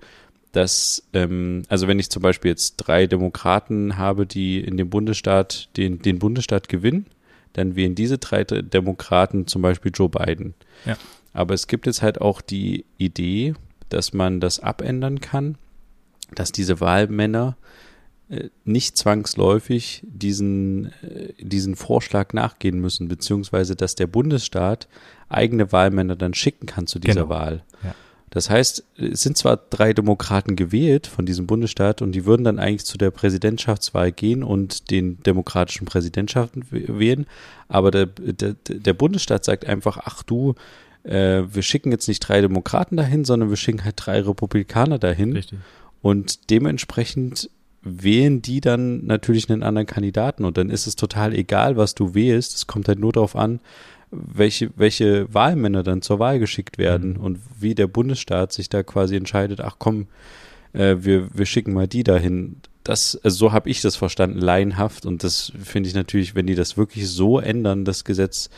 [0.52, 5.70] dass, ähm, also wenn ich zum Beispiel jetzt drei Demokraten habe, die in dem Bundesstaat,
[5.76, 7.08] den, den Bundesstaat gewinnen,
[7.54, 10.54] dann wählen diese drei Demokraten zum Beispiel Joe Biden.
[10.86, 10.98] Ja.
[11.34, 13.56] Aber es gibt jetzt halt auch die Idee,
[13.90, 15.58] dass man das abändern kann,
[16.36, 17.58] dass diese Wahlmänner
[18.66, 24.88] nicht zwangsläufig diesen, äh, diesen Vorschlag nachgehen müssen, beziehungsweise dass der Bundesstaat
[25.30, 27.30] eigene Wahlmänner dann schicken kann zu dieser genau.
[27.30, 27.64] Wahl.
[27.84, 27.96] Ja.
[28.30, 32.60] Das heißt, es sind zwar drei Demokraten gewählt von diesem Bundesstaat und die würden dann
[32.60, 37.26] eigentlich zu der Präsidentschaftswahl gehen und den demokratischen Präsidentschaften wählen,
[37.70, 40.56] aber der, der, der Bundesstaat sagt einfach, ach du,
[41.04, 45.32] äh, wir schicken jetzt nicht drei Demokraten dahin, sondern wir schicken halt drei Republikaner dahin.
[45.32, 45.60] Richtig.
[46.02, 47.50] Und dementsprechend
[47.82, 52.14] wählen die dann natürlich einen anderen Kandidaten und dann ist es total egal, was du
[52.14, 52.56] wählst.
[52.56, 53.60] Es kommt halt nur darauf an,
[54.12, 57.22] welche, welche Wahlmänner dann zur Wahl geschickt werden mhm.
[57.22, 60.08] und wie der Bundesstaat sich da quasi entscheidet, ach komm,
[60.74, 62.58] äh, wir, wir schicken mal die dahin.
[62.84, 65.06] Das, also so habe ich das verstanden, laienhaft.
[65.06, 68.50] Und das finde ich natürlich, wenn die das wirklich so ändern, das Gesetz,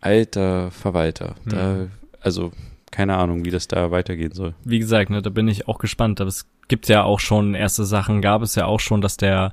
[0.00, 1.36] alter Verwalter.
[1.44, 1.50] Mhm.
[1.50, 1.86] Da,
[2.20, 2.52] also
[2.96, 4.54] keine Ahnung, wie das da weitergehen soll.
[4.64, 6.18] Wie gesagt, ne, da bin ich auch gespannt.
[6.18, 9.52] Aber es gibt ja auch schon erste Sachen, gab es ja auch schon, dass der,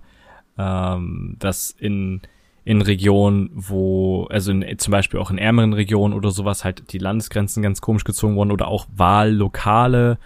[0.57, 2.21] ähm, dass in
[2.63, 6.97] in Regionen, wo, also in, zum Beispiel auch in ärmeren Regionen oder sowas, halt die
[6.97, 10.17] Landesgrenzen ganz komisch gezogen wurden oder auch Wahllokale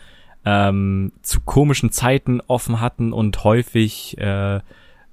[0.45, 4.59] ähm, zu komischen Zeiten offen hatten und häufig äh,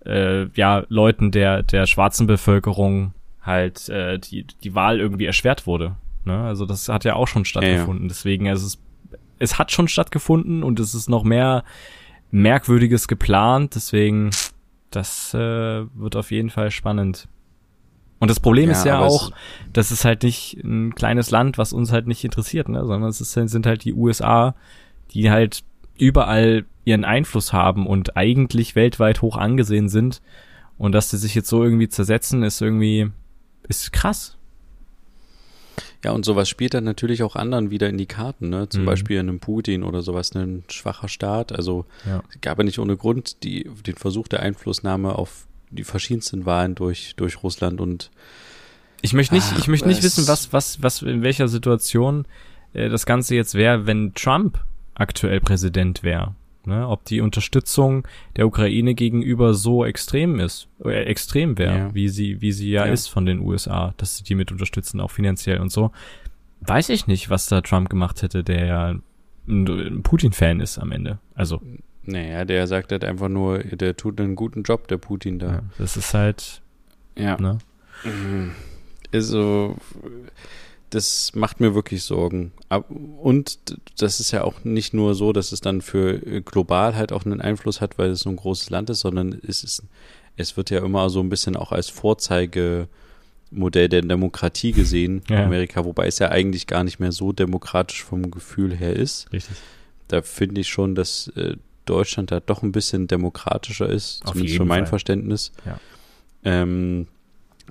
[0.05, 5.97] äh, ja Leuten der der schwarzen Bevölkerung halt äh, die die Wahl irgendwie erschwert wurde.
[6.25, 6.39] Ne?
[6.41, 8.05] Also das hat ja auch schon stattgefunden.
[8.05, 8.09] Ja, ja.
[8.09, 8.79] Deswegen also es
[9.39, 11.65] es hat schon stattgefunden und es ist noch mehr
[12.31, 13.75] merkwürdiges geplant.
[13.75, 14.31] Deswegen
[14.91, 17.29] das äh, wird auf jeden Fall spannend.
[18.21, 19.33] Und das Problem ja, ist ja auch,
[19.73, 22.87] das ist halt nicht ein kleines Land, was uns halt nicht interessiert, ne?
[22.87, 24.55] sondern es ist, sind halt die USA,
[25.11, 25.65] die halt
[25.99, 30.23] überall ihren Einfluss haben und eigentlich weltweit hoch angesehen sind.
[30.79, 33.11] Und dass die sich jetzt so irgendwie zersetzen, ist irgendwie,
[33.69, 34.39] ist krass.
[36.05, 38.69] Ja, und sowas spielt dann natürlich auch anderen wieder in die Karten, ne?
[38.69, 38.87] Zum mhm.
[38.87, 41.53] Beispiel einem Putin oder sowas, ein schwacher Staat.
[41.53, 42.23] Also ja.
[42.43, 47.15] gab ja nicht ohne Grund die, den Versuch der Einflussnahme auf die verschiedensten Wahlen durch,
[47.17, 48.11] durch Russland und
[49.03, 52.27] ich möchte nicht, Ach, ich möchte nicht wissen, was, was, was, in welcher Situation
[52.73, 54.63] äh, das Ganze jetzt wäre, wenn Trump
[54.95, 56.35] aktuell Präsident wäre.
[56.67, 56.89] Ne?
[56.89, 58.07] Ob die Unterstützung
[58.37, 61.95] der Ukraine gegenüber so extrem ist, äh, extrem wäre, ja.
[61.95, 65.01] wie sie, wie sie ja, ja, ist von den USA, dass sie die mit unterstützen,
[65.01, 65.91] auch finanziell und so.
[66.61, 68.95] Weiß ich nicht, was da Trump gemacht hätte, der ja
[69.47, 71.19] ein, Putin-Fan ist am Ende.
[71.35, 71.61] Also.
[72.05, 75.47] Naja, der sagt halt einfach nur, der tut einen guten Job, der Putin da.
[75.47, 76.63] Ja, das ist halt.
[77.17, 77.41] Ja.
[77.41, 77.59] Ne?
[79.13, 79.77] Also,
[80.95, 82.53] das macht mir wirklich Sorgen.
[82.69, 83.59] Und
[83.99, 87.41] das ist ja auch nicht nur so, dass es dann für global halt auch einen
[87.41, 89.83] Einfluss hat, weil es so ein großes Land ist, sondern es ist,
[90.37, 92.89] es wird ja immer so ein bisschen auch als Vorzeige
[93.51, 95.45] Modell der Demokratie gesehen, ja.
[95.45, 99.33] Amerika, wobei es ja eigentlich gar nicht mehr so demokratisch vom Gefühl her ist.
[99.33, 99.57] Richtig.
[100.09, 104.57] Da finde ich schon, dass äh, Deutschland da doch ein bisschen demokratischer ist, Auf zumindest
[104.57, 104.91] für mein Fall.
[104.91, 105.53] Verständnis.
[105.65, 105.79] Ja.
[106.45, 107.09] Ähm,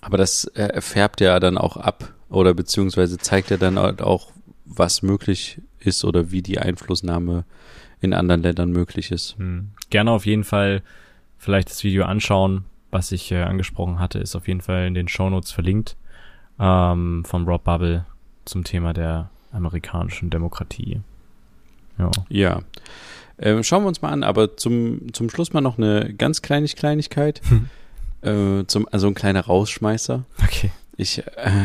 [0.02, 4.32] aber das äh, färbt ja dann auch ab oder beziehungsweise zeigt ja dann halt auch,
[4.66, 7.46] was möglich ist oder wie die Einflussnahme
[8.02, 9.38] in anderen Ländern möglich ist.
[9.38, 9.70] Hm.
[9.90, 10.82] Gerne auf jeden Fall
[11.38, 15.08] vielleicht das Video anschauen, was ich äh, angesprochen hatte, ist auf jeden Fall in den
[15.08, 15.96] Shownotes verlinkt
[16.60, 18.06] ähm, von Rob Bubble
[18.46, 21.02] zum Thema der amerikanischen Demokratie.
[21.98, 22.12] Ja.
[22.30, 22.60] ja.
[23.40, 26.68] Ähm, schauen wir uns mal an, aber zum, zum Schluss mal noch eine ganz kleine
[26.68, 27.42] Kleinigkeit.
[28.22, 30.24] äh, zum, also ein kleiner Rausschmeißer.
[30.44, 30.72] Okay.
[30.96, 31.24] Ich äh,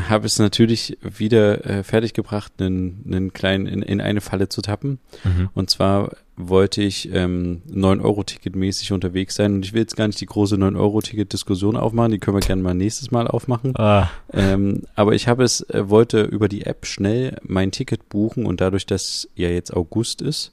[0.08, 4.98] habe es natürlich wieder äh, fertiggebracht, einen, einen kleinen in, in eine Falle zu tappen.
[5.24, 5.50] Mhm.
[5.54, 9.54] Und zwar wollte ich ähm, 9-Euro-Ticket mäßig unterwegs sein.
[9.54, 12.74] Und ich will jetzt gar nicht die große 9-Euro-Ticket-Diskussion aufmachen, die können wir gerne mal
[12.74, 13.76] nächstes Mal aufmachen.
[13.76, 14.08] Ah.
[14.32, 18.60] Ähm, aber ich habe es, äh, wollte über die App schnell mein Ticket buchen und
[18.60, 20.52] dadurch, dass ja jetzt August ist,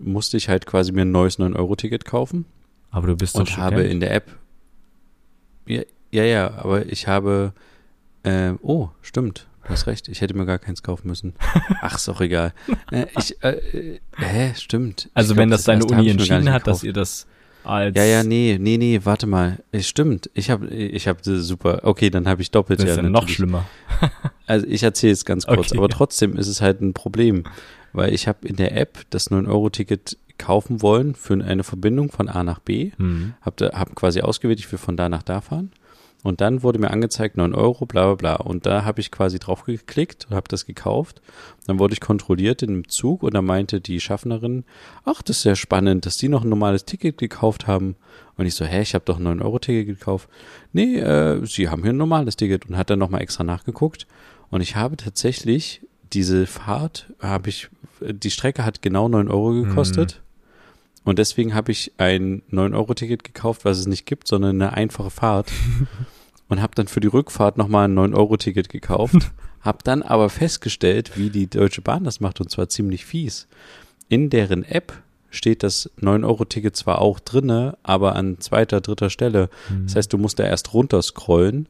[0.00, 2.44] musste ich halt quasi mir ein neues 9-Euro-Ticket kaufen.
[2.90, 4.36] Aber du bist doch Und habe in der App.
[5.66, 7.54] Ja, ja, ja, aber ich habe.
[8.22, 9.46] Äh, oh, stimmt.
[9.64, 11.34] Du hast recht, ich hätte mir gar keins kaufen müssen.
[11.82, 12.52] Ach, ist auch egal.
[12.90, 15.08] Äh, ich, äh, hä, stimmt.
[15.14, 17.26] Also, glaub, wenn das, das deine Uni entschieden hat, dass ihr das
[17.62, 17.96] als.
[17.96, 19.58] Ja, ja, nee, nee, nee, warte mal.
[19.70, 20.30] Es stimmt.
[20.34, 21.80] Ich habe ich hab super.
[21.84, 22.80] Okay, dann habe ich doppelt.
[22.80, 23.66] Das ist ja, ja noch schlimmer.
[24.46, 25.78] also, ich erzähle es ganz kurz, okay.
[25.78, 27.44] aber trotzdem ist es halt ein Problem
[27.92, 32.42] weil ich habe in der App das 9-Euro-Ticket kaufen wollen für eine Verbindung von A
[32.42, 32.92] nach B.
[32.98, 33.34] Mhm.
[33.42, 35.70] Habe hab quasi ausgewählt, ich will von da nach da fahren.
[36.22, 38.34] Und dann wurde mir angezeigt 9 Euro, bla bla bla.
[38.36, 41.20] Und da habe ich quasi drauf geklickt und habe das gekauft.
[41.66, 44.64] Dann wurde ich kontrolliert in dem Zug und da meinte die Schaffnerin,
[45.04, 47.96] ach, das ist ja spannend, dass die noch ein normales Ticket gekauft haben.
[48.36, 50.28] Und ich so, hä, ich habe doch ein 9-Euro-Ticket gekauft.
[50.72, 54.06] Nee, äh, sie haben hier ein normales Ticket und hat dann nochmal extra nachgeguckt.
[54.50, 57.68] Und ich habe tatsächlich diese Fahrt habe ich,
[58.00, 60.16] die Strecke hat genau 9 Euro gekostet.
[60.16, 60.22] Mhm.
[61.04, 65.50] Und deswegen habe ich ein 9-Euro-Ticket gekauft, was es nicht gibt, sondern eine einfache Fahrt.
[66.52, 69.32] und habe dann für die Rückfahrt nochmal ein 9-Euro-Ticket gekauft.
[69.60, 73.46] habe dann aber festgestellt, wie die Deutsche Bahn das macht, und zwar ziemlich fies.
[74.08, 74.92] In deren App
[75.30, 79.48] steht das 9-Euro-Ticket zwar auch drinne, aber an zweiter, dritter Stelle.
[79.70, 79.86] Mhm.
[79.86, 81.68] Das heißt, du musst da erst runterscrollen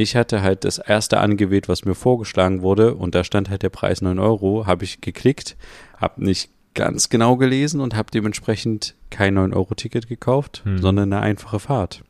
[0.00, 3.68] ich hatte halt das erste angewählt, was mir vorgeschlagen wurde und da stand halt der
[3.68, 5.56] Preis 9 Euro, habe ich geklickt,
[5.96, 10.78] habe nicht ganz genau gelesen und habe dementsprechend kein 9-Euro-Ticket gekauft, hm.
[10.78, 12.04] sondern eine einfache Fahrt.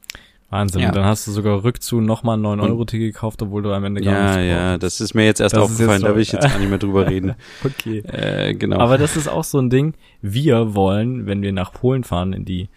[0.50, 0.88] Wahnsinn, ja.
[0.88, 4.14] und dann hast du sogar rückzu nochmal ein 9-Euro-Ticket gekauft, obwohl du am Ende gar
[4.14, 6.32] ja, nichts Ja, ja, das ist mir jetzt erst das aufgefallen, jetzt da will ich
[6.32, 7.34] jetzt gar nicht mehr drüber reden.
[7.64, 7.98] okay.
[7.98, 8.78] Äh, genau.
[8.78, 12.44] Aber das ist auch so ein Ding, wir wollen, wenn wir nach Polen fahren, in
[12.44, 12.68] die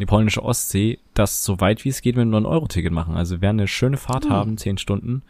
[0.00, 3.16] die polnische Ostsee, das so weit wie es geht mit einem 9-Euro-Ticket machen.
[3.16, 4.30] Also wir werden eine schöne Fahrt mhm.
[4.30, 5.22] haben, zehn Stunden.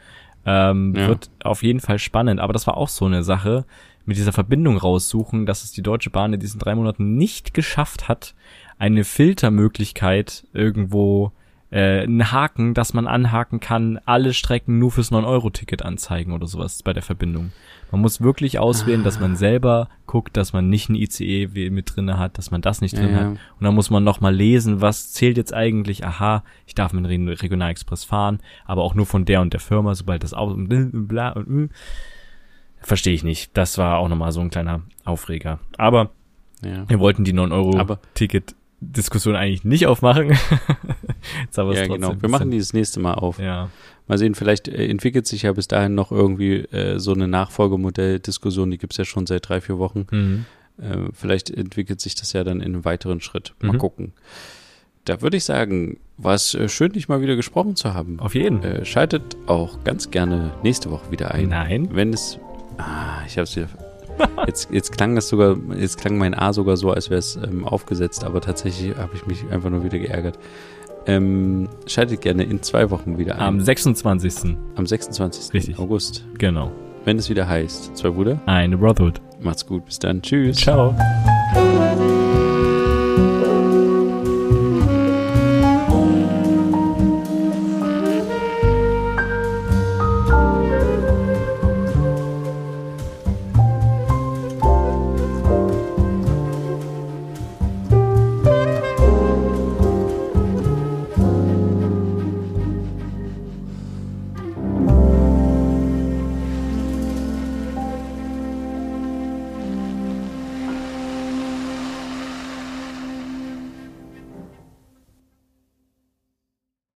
[0.47, 1.09] Ähm, ja.
[1.09, 2.39] Wird auf jeden Fall spannend.
[2.39, 3.65] Aber das war auch so eine Sache,
[4.07, 8.09] mit dieser Verbindung raussuchen, dass es die Deutsche Bahn in diesen drei Monaten nicht geschafft
[8.09, 8.35] hat,
[8.79, 11.33] eine Filtermöglichkeit irgendwo
[11.71, 16.83] äh, ein Haken, dass man anhaken kann, alle Strecken nur fürs 9-Euro-Ticket anzeigen oder sowas
[16.83, 17.53] bei der Verbindung.
[17.93, 19.05] Man muss wirklich auswählen, ah.
[19.05, 19.37] dass man ah.
[19.37, 23.11] selber guckt, dass man nicht ein ICE mit drinne hat, dass man das nicht drin
[23.11, 23.27] ja, hat.
[23.27, 26.05] Und dann muss man nochmal lesen, was zählt jetzt eigentlich.
[26.05, 29.95] Aha, ich darf mit dem Regionalexpress fahren, aber auch nur von der und der Firma,
[29.95, 31.71] sobald das auch bla und
[32.81, 33.57] verstehe ich nicht.
[33.57, 35.61] Das war auch nochmal so ein kleiner Aufreger.
[35.77, 36.11] Aber
[36.65, 36.89] ja.
[36.89, 40.31] wir wollten die 9-Euro-Ticket Diskussion eigentlich nicht aufmachen.
[41.45, 42.15] Jetzt aber ja, genau.
[42.21, 43.39] Wir machen die das nächste Mal auf.
[43.39, 43.71] Ja.
[44.09, 48.71] Mal sehen, vielleicht äh, entwickelt sich ja bis dahin noch irgendwie äh, so eine Nachfolgemodell-Diskussion,
[48.71, 50.07] die gibt's ja schon seit drei, vier Wochen.
[50.11, 50.45] Mhm.
[50.79, 53.55] Äh, vielleicht entwickelt sich das ja dann in einem weiteren Schritt.
[53.61, 53.79] Mal mhm.
[53.79, 54.13] gucken.
[55.05, 58.19] Da würde ich sagen, war es äh, schön, dich mal wieder gesprochen zu haben.
[58.21, 58.63] Auf jeden.
[58.63, 61.49] Äh, schaltet auch ganz gerne nächste Woche wieder ein.
[61.49, 61.89] Nein.
[61.93, 62.39] Wenn es.
[62.79, 63.69] Ah, ich habe es wieder
[64.47, 67.65] Jetzt, jetzt klang das sogar, jetzt klang mein A sogar so, als wäre es ähm,
[67.65, 70.39] aufgesetzt, aber tatsächlich habe ich mich einfach nur wieder geärgert.
[71.07, 73.41] Ähm, schaltet gerne in zwei Wochen wieder ein.
[73.41, 74.57] Am 26.
[74.75, 75.55] Am 26.
[75.55, 75.79] Richtig.
[75.79, 76.25] August.
[76.39, 76.71] Genau.
[77.05, 78.41] Wenn es wieder heißt, zwei Brüder.
[78.47, 79.21] Eine Brotherhood.
[79.41, 80.21] Macht's gut, bis dann.
[80.21, 80.57] Tschüss.
[80.59, 80.95] Ciao.